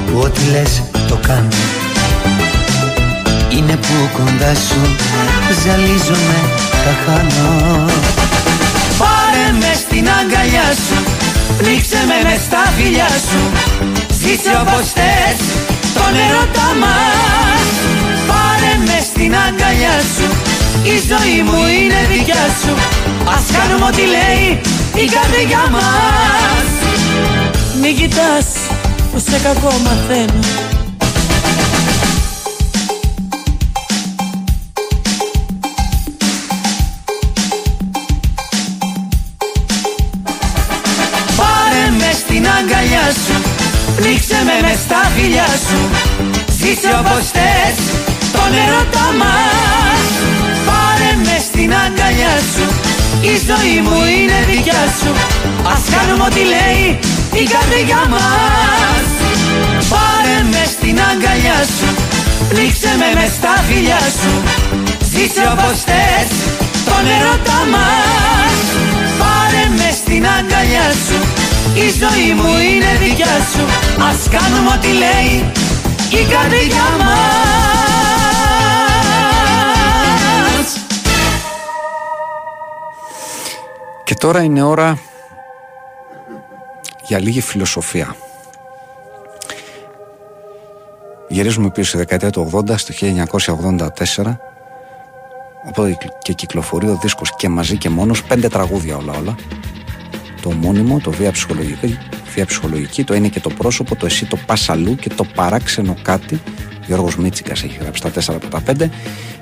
[0.06, 1.48] που ό,τι λες το κάνω.
[3.50, 4.82] Είναι που κοντά σου
[5.64, 6.40] ζαλίζομαι,
[6.84, 7.86] τα χάνω.
[8.98, 11.04] Πάρε με στην αγκαλιά σου
[11.60, 13.42] Ρίξε με μες στα φιλιά σου.
[14.20, 17.66] Ζήσε όπως θες τον ερώτα μας.
[18.30, 20.28] Πάρε με στην αγκαλιά σου.
[20.94, 22.74] Η ζωή μου είναι δικιά σου.
[23.36, 24.46] Ας κάνουμε ό,τι λέει
[25.04, 26.68] η καρδιά μας.
[27.82, 28.48] Μην κοιτάς
[29.12, 30.63] που σε κακό μαθαίνω
[44.64, 45.80] με μες στα φιλιά σου.
[46.60, 47.78] Ζήσε όπως θες
[48.36, 50.06] τον ερώτα μας.
[50.68, 52.66] Πάρε μες στην αγκαλιά σου.
[53.32, 55.12] Η ζωή μου είναι δικιά σου.
[55.74, 56.84] Ας κάνουμε ό,τι λέει
[57.42, 59.06] η καρδιά μας.
[59.94, 61.88] Πάρε μες στην αγκαλιά σου.
[62.58, 64.34] Ρίξε με μες στα φιλιά σου.
[65.12, 66.30] Ζήσε όπως θες
[66.88, 68.58] τον ερώτα μας.
[69.22, 71.43] Πάρε μες στην αγκαλιά σου
[71.76, 73.66] Η ζωή μου είναι δικιά σου
[74.10, 75.52] Ας κάνουμε ό,τι λέει
[76.22, 77.34] η καρδιά μας
[84.04, 84.98] Και τώρα είναι ώρα
[87.06, 88.16] για λίγη φιλοσοφία.
[91.28, 92.94] Γυρίζουμε πίσω στη δεκαετία του 80, στο
[94.16, 94.36] 1984,
[95.68, 99.36] οπότε και κυκλοφορεί ο δίσκος και μαζί και μόνος, πέντε τραγούδια όλα όλα.
[100.44, 101.98] Το ομώνυμο, το βία ψυχολογική,
[102.34, 105.96] βία ψυχολογική, το είναι και το πρόσωπο, το εσύ το πας αλλού και το παράξενο
[106.02, 106.42] κάτι.
[106.86, 108.90] Γιώργος Μίτσικας έχει γράψει τα 4 από τα 5.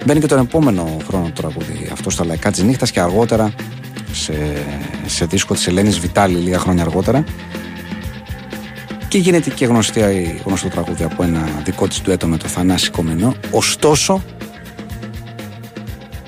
[0.05, 3.53] Μπαίνει και τον επόμενο χρόνο το τραγούδι αυτό στα λαϊκά της νύχτας και αργότερα
[4.11, 4.33] σε,
[5.05, 7.23] σε δίσκο της Ελένης Βιτάλη λίγα χρόνια αργότερα
[9.07, 10.01] και γίνεται και γνωστή,
[10.45, 14.23] γνωστό τραγούδι από ένα δικό της ντουέτο με το Θανάση Κομινό ωστόσο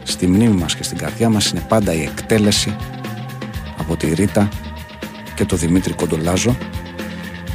[0.04, 2.76] στη μνήμη μας και στην καρδιά μας είναι πάντα η εκτέλεση
[3.84, 4.50] από τη Ρίτα
[5.36, 6.58] και το Δημήτρη Κοντολάζο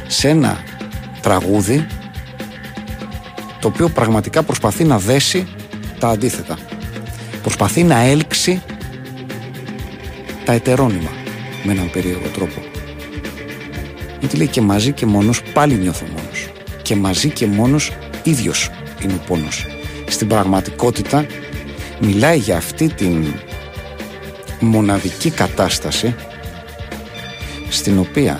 [0.07, 0.63] σε ένα
[1.21, 1.87] τραγούδι
[3.59, 5.47] το οποίο πραγματικά προσπαθεί να δέσει
[5.99, 6.57] τα αντίθετα
[7.41, 8.61] προσπαθεί να έλξει
[10.45, 11.09] τα ετερόνυμα
[11.63, 12.61] με έναν περίεργο τρόπο.
[14.19, 16.51] Γιατί λέει και μαζί και μόνος πάλι νιώθω μόνος.
[16.81, 17.91] Και μαζί και μόνος
[18.23, 18.69] ίδιος
[19.03, 19.65] είναι ο πόνος.
[20.07, 21.25] Στην πραγματικότητα
[21.99, 23.33] μιλάει για αυτή την
[24.59, 26.15] μοναδική κατάσταση
[27.69, 28.39] στην οποία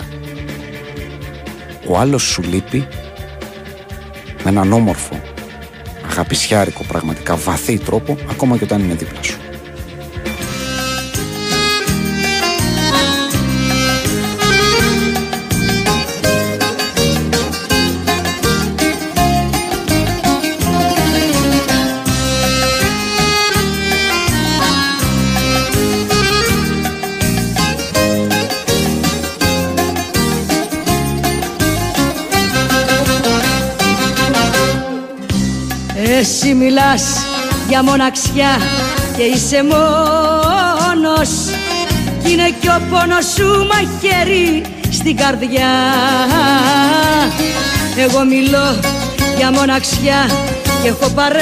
[1.86, 2.88] ο άλλος σου λείπει
[4.44, 5.20] με έναν όμορφο
[6.10, 9.39] αγαπησιάρικο πραγματικά βαθύ τρόπο ακόμα και όταν είναι δίπλα σου.
[36.60, 37.02] Μιλάς
[37.68, 38.60] για μοναξιά
[39.16, 41.30] και είσαι μόνος.
[42.22, 45.70] Κι είναι κι ο πόνος σου μαχαίρι στην καρδιά.
[47.96, 48.78] Εγώ μιλώ
[49.36, 50.30] για μοναξιά
[50.82, 51.40] και έχω παρέα.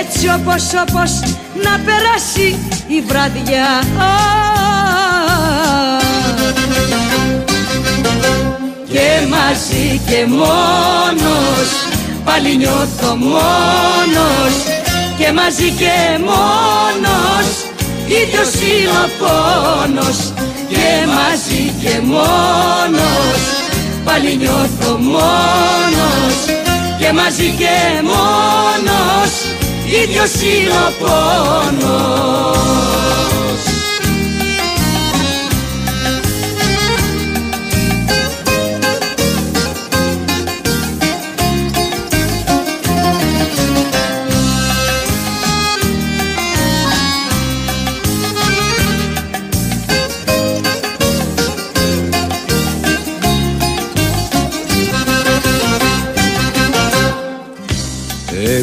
[0.00, 1.10] Έτσι όπως όπως
[1.64, 3.82] να περάσει η βραδιά.
[8.88, 11.95] Και μαζί και μόνος
[12.26, 14.54] Πάλι νιώθω μόνος
[15.18, 17.48] Και μαζί και μόνος.
[18.06, 20.18] Ίδιος είναι ο πόνος
[20.68, 23.40] Και μαζί και μόνος.
[24.04, 26.36] Πάλι νιώθω μόνος
[26.98, 29.32] Και μαζί και μόνος.
[30.02, 32.56] Ίδιος είναι ο πόνος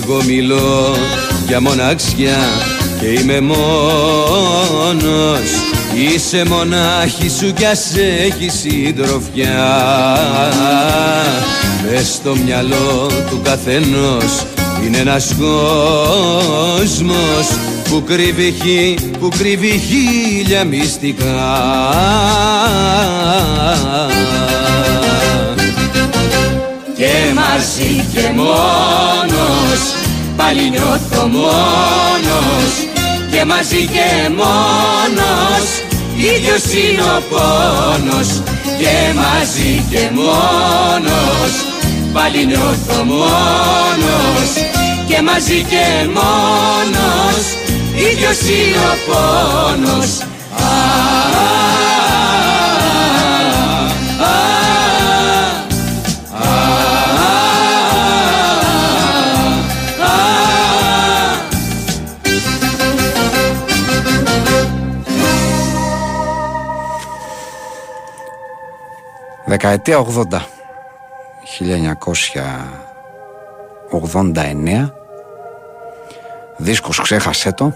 [0.04, 0.96] Εγώ μιλώ
[1.48, 2.38] για μοναξιά
[3.00, 3.60] και είμαι μόνος.
[6.14, 7.92] Είσαι μονάχη σου κι ας
[8.26, 9.68] έχεις συντροφιά.
[11.92, 14.46] Μες στο μυαλό του καθενός
[14.86, 15.36] είναι ένας
[16.68, 17.48] κόσμος
[17.90, 21.52] που κρύβει, χι- που κρύβει χίλια μυστικά
[27.04, 29.82] Και μαζί και μόνος
[30.38, 32.72] Πάλι νιώθω μόνος.
[33.32, 35.66] Και μαζί και μόνος
[36.18, 38.28] Ίδιος είναι ο πόνος.
[38.80, 41.54] Και μαζί και μόνος
[42.14, 44.50] Πάλι νιώθω μόνος.
[45.08, 47.44] Και μαζί και μόνος
[47.96, 50.10] Ίδιος είναι ο πόνος
[69.54, 70.26] Δεκαετία 80
[73.92, 74.90] 1989
[76.58, 77.74] Δίσκος ξέχασέ το.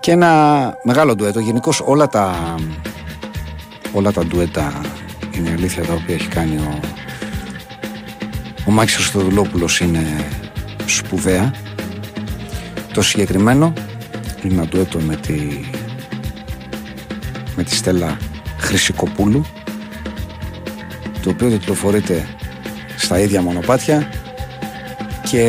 [0.00, 1.40] Και ένα μεγάλο ντουέτο.
[1.40, 2.54] Γενικώς όλα τα
[3.92, 4.80] Όλα τα ντουέτα
[5.30, 6.80] Είναι αλήθεια τα οποία έχει κάνει ο
[8.66, 10.28] Ο Μάκης Χριστοδουλόπουλος είναι
[10.86, 11.54] σπουδαία.
[12.92, 13.72] Το συγκεκριμένο
[14.42, 15.64] Είναι ένα ντουέτο με τη
[17.56, 18.16] με τη Στέλλα
[18.58, 19.46] Χρυσικοπούλου
[21.26, 22.26] το οποίο τετλοφορείται
[22.96, 24.08] στα ίδια μονοπάτια
[25.30, 25.42] και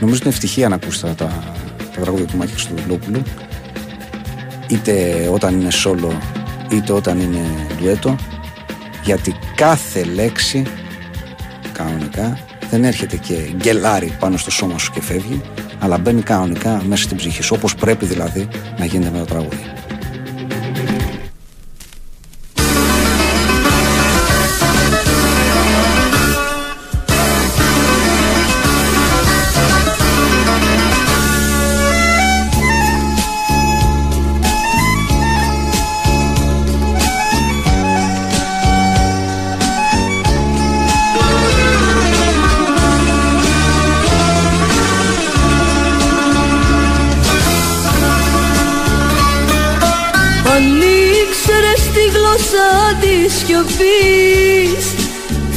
[0.00, 1.42] νομίζω είναι ευτυχία να ακούς τα, τα,
[1.94, 3.22] τα τραγούδια του Μάκη Χριστοδουλόπουλου
[4.68, 6.12] είτε όταν είναι solo
[6.72, 7.40] είτε όταν είναι
[7.78, 8.16] ντουέτο
[9.04, 10.62] γιατί κάθε λέξη
[11.72, 12.38] κανονικά
[12.70, 15.40] δεν έρχεται και γκελάρει πάνω στο σώμα σου και φεύγει
[15.78, 18.48] αλλά μπαίνει κανονικά μέσα στην ψυχή σου όπως πρέπει δηλαδή
[18.78, 19.72] να γίνεται με το τραγούδι.
[53.46, 54.84] Σιωπής.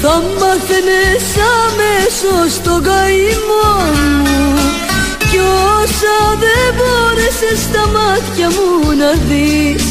[0.02, 1.26] Θα μάθαινες
[1.60, 3.70] αμέσως τον καημό
[4.24, 4.36] μου.
[5.36, 5.42] Κι
[5.82, 9.84] όσα δεν μπόρεσες στα μάτια μου να δεις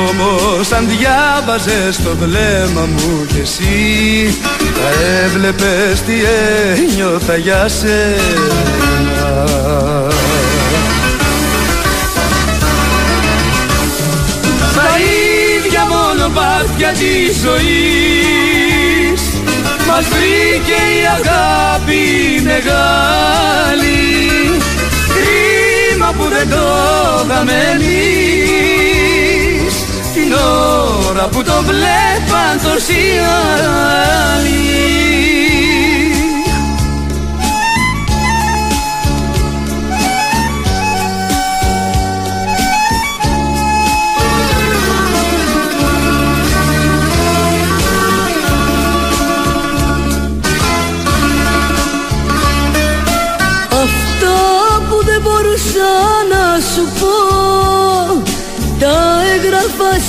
[0.08, 4.38] Όμως αν διάβαζες το βλέμμα μου κι εσύ
[4.74, 4.90] Θα
[5.24, 6.12] έβλεπες τι
[6.76, 9.46] ένιωθα για σένα.
[14.70, 14.88] Στα
[15.56, 19.22] ίδια μονοπάτια της ζωής.
[19.86, 23.30] Μας βρήκε η αγάπη μεγάλη.
[24.40, 24.59] Κρίμα
[26.12, 26.56] που δεν το
[27.24, 28.94] είχαμε εμείς
[30.14, 30.32] Την
[31.08, 33.20] ώρα που το βλέπαν τόσοι
[34.34, 34.70] άλλοι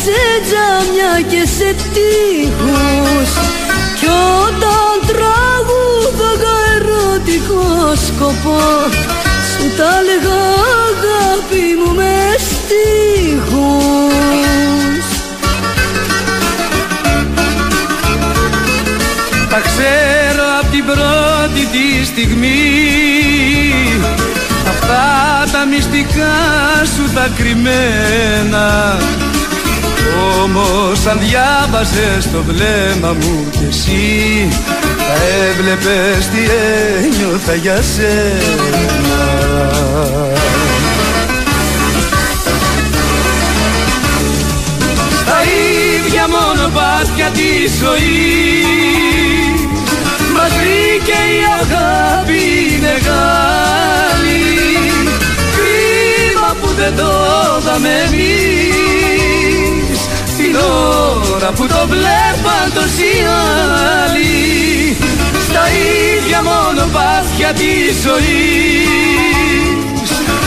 [0.04, 3.32] σε τζάμια και σε τείχους.
[4.02, 4.08] Κι
[4.46, 7.66] όταν τραγούδαγα ερωτικό
[8.08, 8.62] σκοπό
[9.52, 10.42] Σου τα έλεγα
[10.88, 12.16] αγάπη μου με
[12.48, 13.82] στίχους
[19.50, 22.62] Τα ξέρω απ' την πρώτη τη στιγμή.
[24.68, 25.04] Αυτά
[25.52, 26.36] τα μυστικά
[26.96, 28.98] σου τα κρυμμένα
[30.44, 34.48] Όμως αν διάβαζες το βλέμμα μου κι εσύ
[34.98, 35.14] Θα
[35.50, 36.40] έβλεπες τι
[37.04, 39.20] ένιωθα για σένα.
[45.20, 48.42] Στα ίδια μονοπάτια της ζωής
[50.36, 54.44] Μας βρήκε η αγάπη μεγάλη
[55.56, 57.32] Κρίμα που δεν το
[57.72, 58.42] είδαμε εμείς.
[58.42, 58.51] Την
[61.42, 63.14] ώρα που το βλέπαν τόσοι
[64.04, 64.98] άλλοι
[65.48, 68.90] Στα ίδια μονοπάτια της ζωής.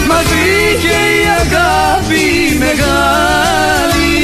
[0.09, 2.25] Μας βρήκε η αγάπη
[2.59, 4.17] μεγάλη.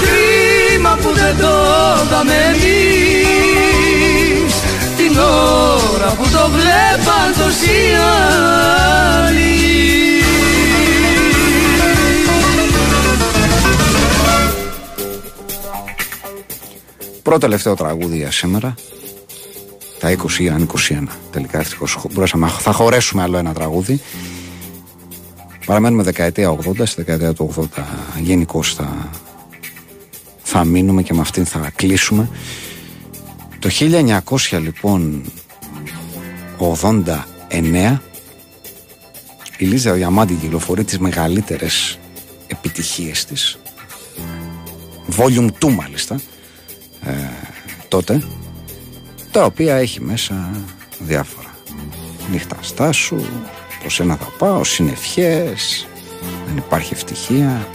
[0.00, 1.54] Κρίμα που δεν το
[2.04, 3.74] είδαμε εμείς.
[4.96, 7.78] Την ώρα που το βλέπαν τόσοι
[9.18, 10.03] άλλοι
[17.24, 18.74] Πρώτο τελευταίο τραγούδι για σήμερα.
[19.98, 21.06] Τα 20 ή αν 21.
[21.30, 22.48] Τελικά ευτυχώς μπορέσαμε.
[22.48, 24.00] Θα χωρέσουμε άλλο ένα τραγούδι.
[25.66, 26.86] Παραμένουμε δεκαετία 80.
[26.86, 27.82] Στη δεκαετία του 80
[28.20, 29.10] γενικώ θα,
[30.42, 32.28] θα μείνουμε και με αυτήν θα κλείσουμε.
[33.58, 35.22] Το 1900 λοιπόν
[36.58, 37.98] 89
[39.58, 41.98] η Λίζα Διαμάντη κυκλοφορεί τις μεγαλύτερες
[42.46, 43.58] επιτυχίες της
[45.16, 46.20] Volume 2 μάλιστα
[47.06, 47.12] ε,
[47.88, 48.22] τότε
[49.30, 50.50] τα οποία έχει μέσα
[50.98, 51.54] διάφορα.
[52.30, 53.20] Νύχτα στάσου
[53.80, 55.86] προς ένα θα πάω συνευχές
[56.46, 57.68] δεν υπάρχει ευτυχία.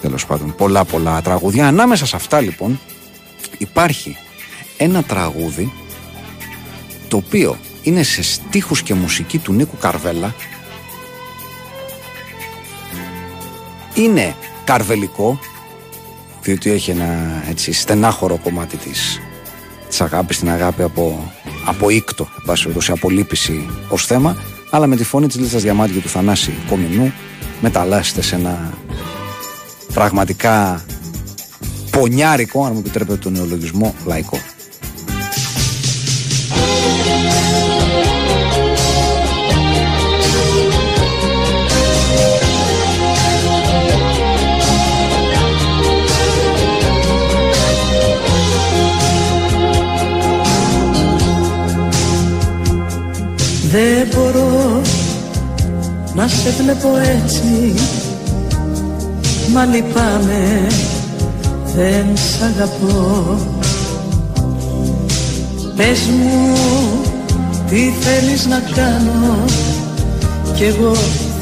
[0.00, 1.66] Τέλος πάντων πολλά πολλά τραγούδια.
[1.66, 2.80] Ανάμεσα σε αυτά λοιπόν
[3.58, 4.16] υπάρχει
[4.76, 5.72] ένα τραγούδι
[7.08, 10.34] το οποίο είναι σε στίχους και μουσική του Νίκου Καρβέλα.
[13.94, 14.34] Είναι
[14.64, 15.38] καρβελικό
[16.46, 19.20] διότι έχει ένα έτσι στενάχωρο κομμάτι της,
[19.88, 21.32] της αγάπης, την αγάπη από,
[21.66, 24.36] από ήκτο, εν πάση περιπτώσει, από λύπηση ως θέμα,
[24.70, 27.12] αλλά με τη φωνή της Λίτσας Διαμάτη και του Θανάση Κομινού
[27.60, 28.72] μεταλλάσσεται σε ένα
[29.94, 30.84] πραγματικά
[31.90, 34.38] πονιάρικο, αν μου επιτρέπετε τον νεολογισμό, λαϊκό.
[53.76, 54.80] Δεν μπορώ
[56.14, 57.74] να σε βλέπω έτσι.
[59.52, 60.66] Μα λυπάμαι
[61.76, 63.38] δεν σ' αγαπώ.
[65.76, 66.56] Πες μου
[67.68, 69.44] τι θέλεις να κάνω
[70.54, 70.92] Κι εγώ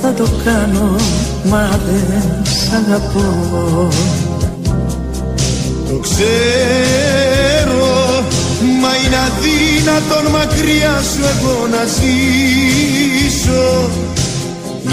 [0.02, 0.96] θα το κάνω
[1.44, 3.88] Μα δεν σ' αγαπώ.
[5.88, 7.33] Το ξέρω
[8.84, 13.66] Μα είναι αδύνατον μακριά σου εγώ να ζήσω.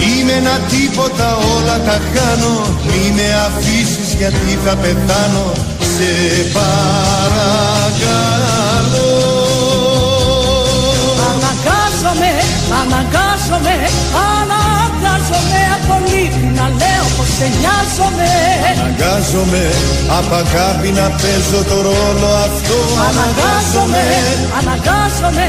[0.03, 2.55] Είμαι ένα τίποτα όλα τα χάνω.
[2.87, 5.47] Μη με αφήσεις γιατί θα πεθάνω.
[5.93, 6.11] Σε
[6.55, 7.91] παρακαλώ.
[11.31, 12.31] Αναγκάζομαι,
[12.81, 13.75] αναγκάζομαι,
[14.31, 18.29] αναγκάζομαι από λύπη να λέω πως σε νοιάζομαι.
[18.71, 19.63] Αναγκάζομαι
[20.19, 22.77] απ' αγάπη να παίζω το ρόλο αυτό.
[23.09, 24.03] Αναγκάζομαι,
[24.59, 25.45] αναγκάζομαι,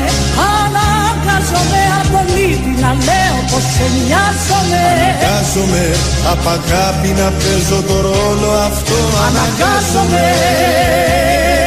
[0.60, 4.84] αναγκάζομαι από λύπη να λέω πως σε νοιάζομαι.
[5.04, 5.84] Αναγκάζομαι
[6.32, 8.98] απ' αγάπη να παίζω το ρόλο αυτό.
[9.26, 11.61] Αναγκάζομαι Αναγκάζομαι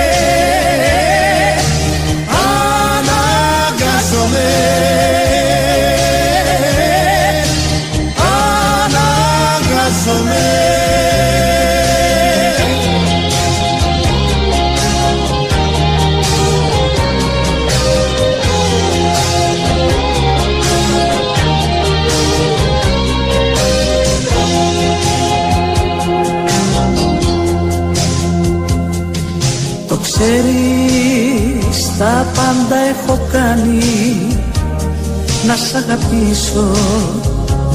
[35.56, 36.68] Να σ' αγαπήσω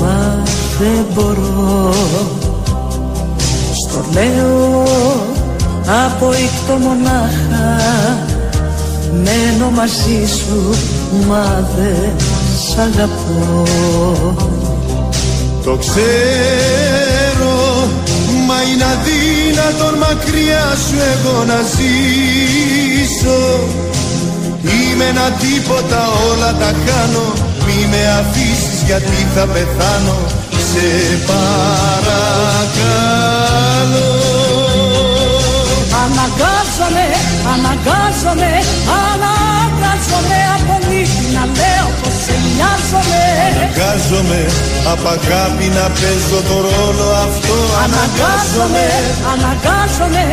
[0.01, 0.43] μα
[0.79, 1.95] δεν μπορώ.
[3.83, 4.83] Στο λέω
[6.07, 7.77] από ήκτο μονάχα
[9.13, 10.75] Μένω μαζί σου
[11.29, 12.17] μα δεν
[12.69, 13.63] σ' αγαπώ.
[15.65, 17.57] Το ξέρω
[18.47, 23.41] Μα είναι αδύνατον μακριά σου εγώ να ζήσω.
[24.63, 27.49] Είμαι ένα τίποτα όλα τα χάνω
[27.81, 30.19] Μη με αφήσεις γιατί θα πεθάνω.
[30.51, 30.89] Σε
[31.27, 32.11] παρακαλώ.
[36.05, 37.07] Αναγκάζομαι,
[37.53, 38.51] αναγκάζομαι,
[39.13, 39.40] αναγκάζομαι
[42.61, 43.21] πως σε νοιάζομαι
[43.81, 44.41] Αναγκάζομαι.
[44.93, 47.57] Απ' αγάπη να παίζω το ρόλο αυτό.
[47.85, 48.87] Αναγκάζομαι,
[49.33, 50.25] αναγκάζομαι,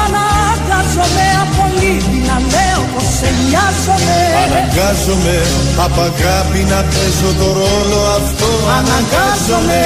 [0.00, 1.26] αναγκάζομαι.
[1.42, 4.18] Από λύπη να λέω πως σε νοιάζομαι.
[4.44, 5.36] Αναγκάζομαι.
[5.84, 8.50] Απ' αγάπη να παίζω το ρόλο αυτό.
[8.78, 9.82] Αναγκάζομαι.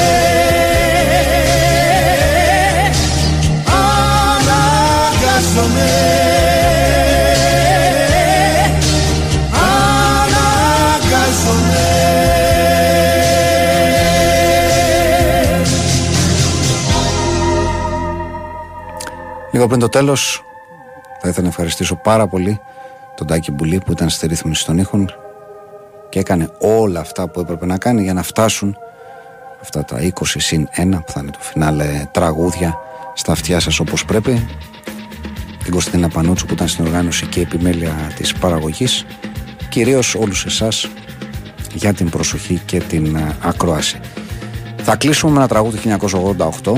[4.76, 5.88] Αναγκάζομαι
[19.54, 20.44] Λίγο πριν το τέλος,
[21.20, 22.60] θα ήθελα να ευχαριστήσω πάρα πολύ
[23.16, 25.10] τον Τάκη Μπουλή που ήταν στη ρύθμιση των ήχων
[26.08, 28.76] και έκανε όλα αυτά που έπρεπε να κάνει για να φτάσουν
[29.62, 32.78] αυτά τα 20 συν 1 που θα είναι το φινάλε τραγούδια
[33.14, 34.46] στα αυτιά σας όπως πρέπει.
[35.62, 39.06] Την Κωνσταντίνα Πανούτσου που ήταν στην οργάνωση και επιμέλεια της παραγωγής.
[39.68, 40.88] Κυρίως όλους εσάς
[41.74, 44.00] για την προσοχή και την ε, ακρόαση.
[44.82, 45.78] Θα κλείσουμε με ένα τραγούδι
[46.62, 46.72] 1988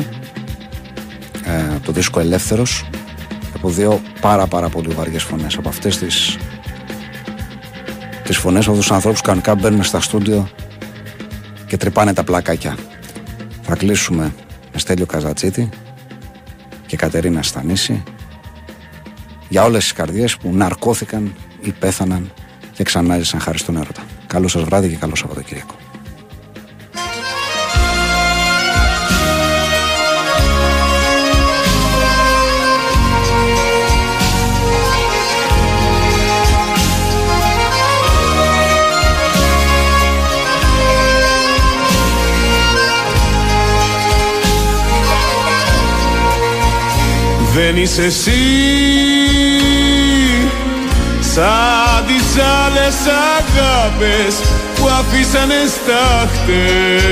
[1.46, 2.88] ε, το δίσκο Ελεύθερος
[3.54, 6.38] από δύο πάρα πάρα πολύ βαριές φωνές από αυτές τις
[8.22, 10.48] τις φωνές από τους ανθρώπους που κανονικά μπαίνουν στα στούντιο
[11.66, 12.76] και τρυπάνε τα πλακάκια
[13.62, 14.34] θα κλείσουμε
[14.72, 15.68] με Στέλιο Καζατσίτη
[16.86, 18.02] και Κατερίνα Στανίση
[19.48, 22.32] για όλες τις καρδιές που ναρκώθηκαν ή πέθαναν
[22.72, 24.02] και ξανά ζήσαν χάρη στον έρωτα.
[24.26, 25.74] Καλό σας βράδυ και καλό Σαββατοκύριακο.
[47.66, 48.44] Δεν είσαι εσύ.
[51.34, 52.28] Σαν τις
[52.62, 52.96] άλλες
[53.36, 54.34] αγάπες
[54.74, 57.08] που αφήσανε στάχτες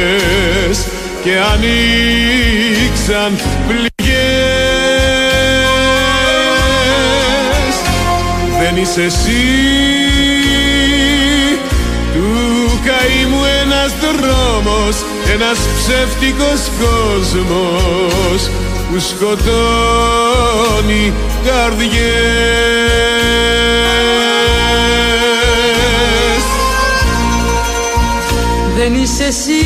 [1.23, 3.31] και ανοίξαν
[3.69, 3.95] πληγές.
[8.61, 9.45] Δεν είσαι εσύ.
[12.15, 12.31] Του
[12.85, 14.97] καημού ένας δρόμος
[15.35, 18.41] ένας ψεύτικος κόσμος
[18.95, 19.53] που σκοτώνει
[21.45, 22.05] καρδιές.
[28.77, 29.65] Δεν είσαι εσύ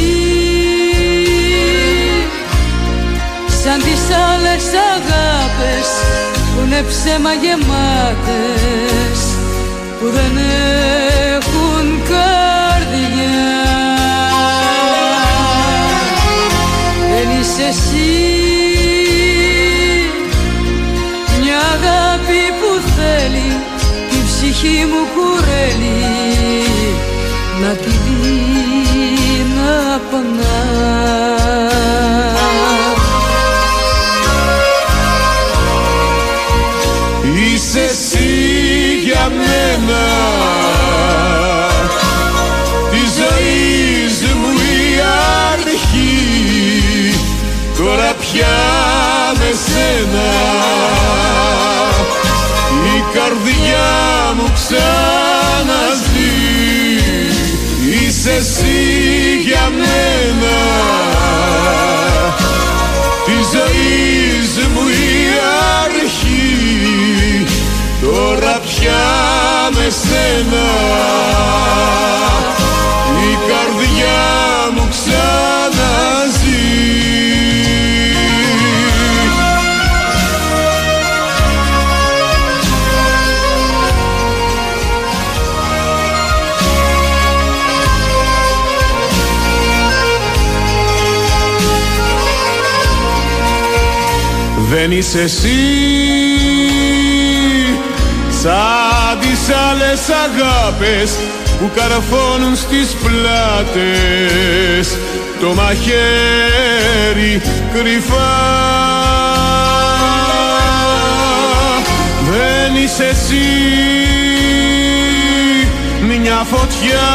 [3.63, 4.01] Σαν τις
[4.33, 4.65] άλλες
[4.95, 5.89] αγάπες
[6.33, 9.19] Που είναι ψέμα γεμάτες
[10.01, 10.37] Που δεν
[11.35, 11.58] έχουν
[24.61, 26.05] ψυχή μου κουρέλει
[27.61, 30.59] Να τη δει να πονά.
[37.55, 38.29] Είσαι εσύ
[39.05, 40.05] για μένα.
[42.91, 45.01] Τη ζωή μου η
[45.53, 46.19] αρχή.
[47.77, 48.57] Τώρα πια
[49.39, 50.98] με σένα
[54.69, 56.29] ξαναζεί
[57.91, 58.77] Είσαι εσύ
[59.45, 60.57] για μένα.
[63.25, 65.29] Τη ζωής μου η
[65.85, 67.47] αρχή.
[68.01, 69.07] Τώρα πια
[69.75, 70.67] με σένα.
[73.31, 74.48] Η καρδιά
[94.89, 95.63] Δεν είσαι εσύ.
[98.43, 101.11] Σαν τις άλλες αγάπες
[101.59, 104.87] που καρφώνουν στις πλάτες.
[105.41, 107.43] Το μαχαίρι
[107.73, 108.37] κρυφά.
[112.31, 113.49] Δεν είσαι εσύ.
[116.21, 117.09] Μια φωτιά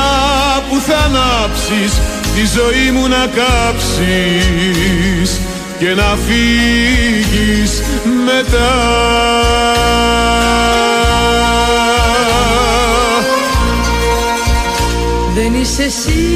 [0.69, 1.93] που θα ανάψεις
[2.35, 5.29] τη ζωή μου να κάψεις
[5.83, 7.81] και να φύγεις
[8.25, 8.71] μετά.
[15.35, 16.27] Δεν είσαι εσύ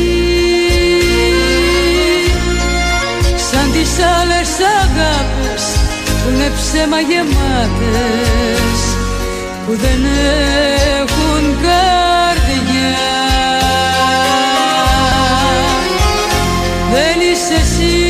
[3.52, 4.50] Σαν τις άλλες
[4.82, 5.64] αγάπες
[6.06, 8.80] Που είναι ψέμα γεμάτες
[9.66, 10.06] Που δεν
[11.00, 12.98] έχουν καρδιά.
[16.92, 18.07] Δεν είσαι εσύ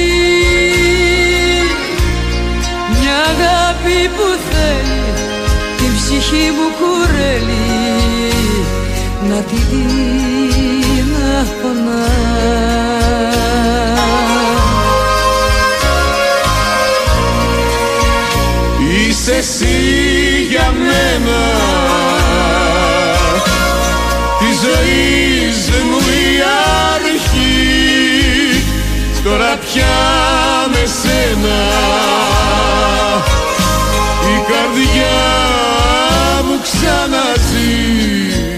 [6.29, 8.33] ψυχή μου κουρέλει.
[9.29, 12.05] Να τη δει να πονά.
[19.07, 19.77] Είσαι εσύ
[20.49, 21.41] για μένα.
[24.39, 25.51] Τη ζωή
[25.89, 26.41] μου η
[26.93, 28.63] αρχή.
[29.23, 29.97] Τώρα πια
[30.71, 31.59] με σένα.
[34.23, 35.15] Η καρδιά
[35.51, 35.56] μου
[36.71, 38.56] ξαναζείς.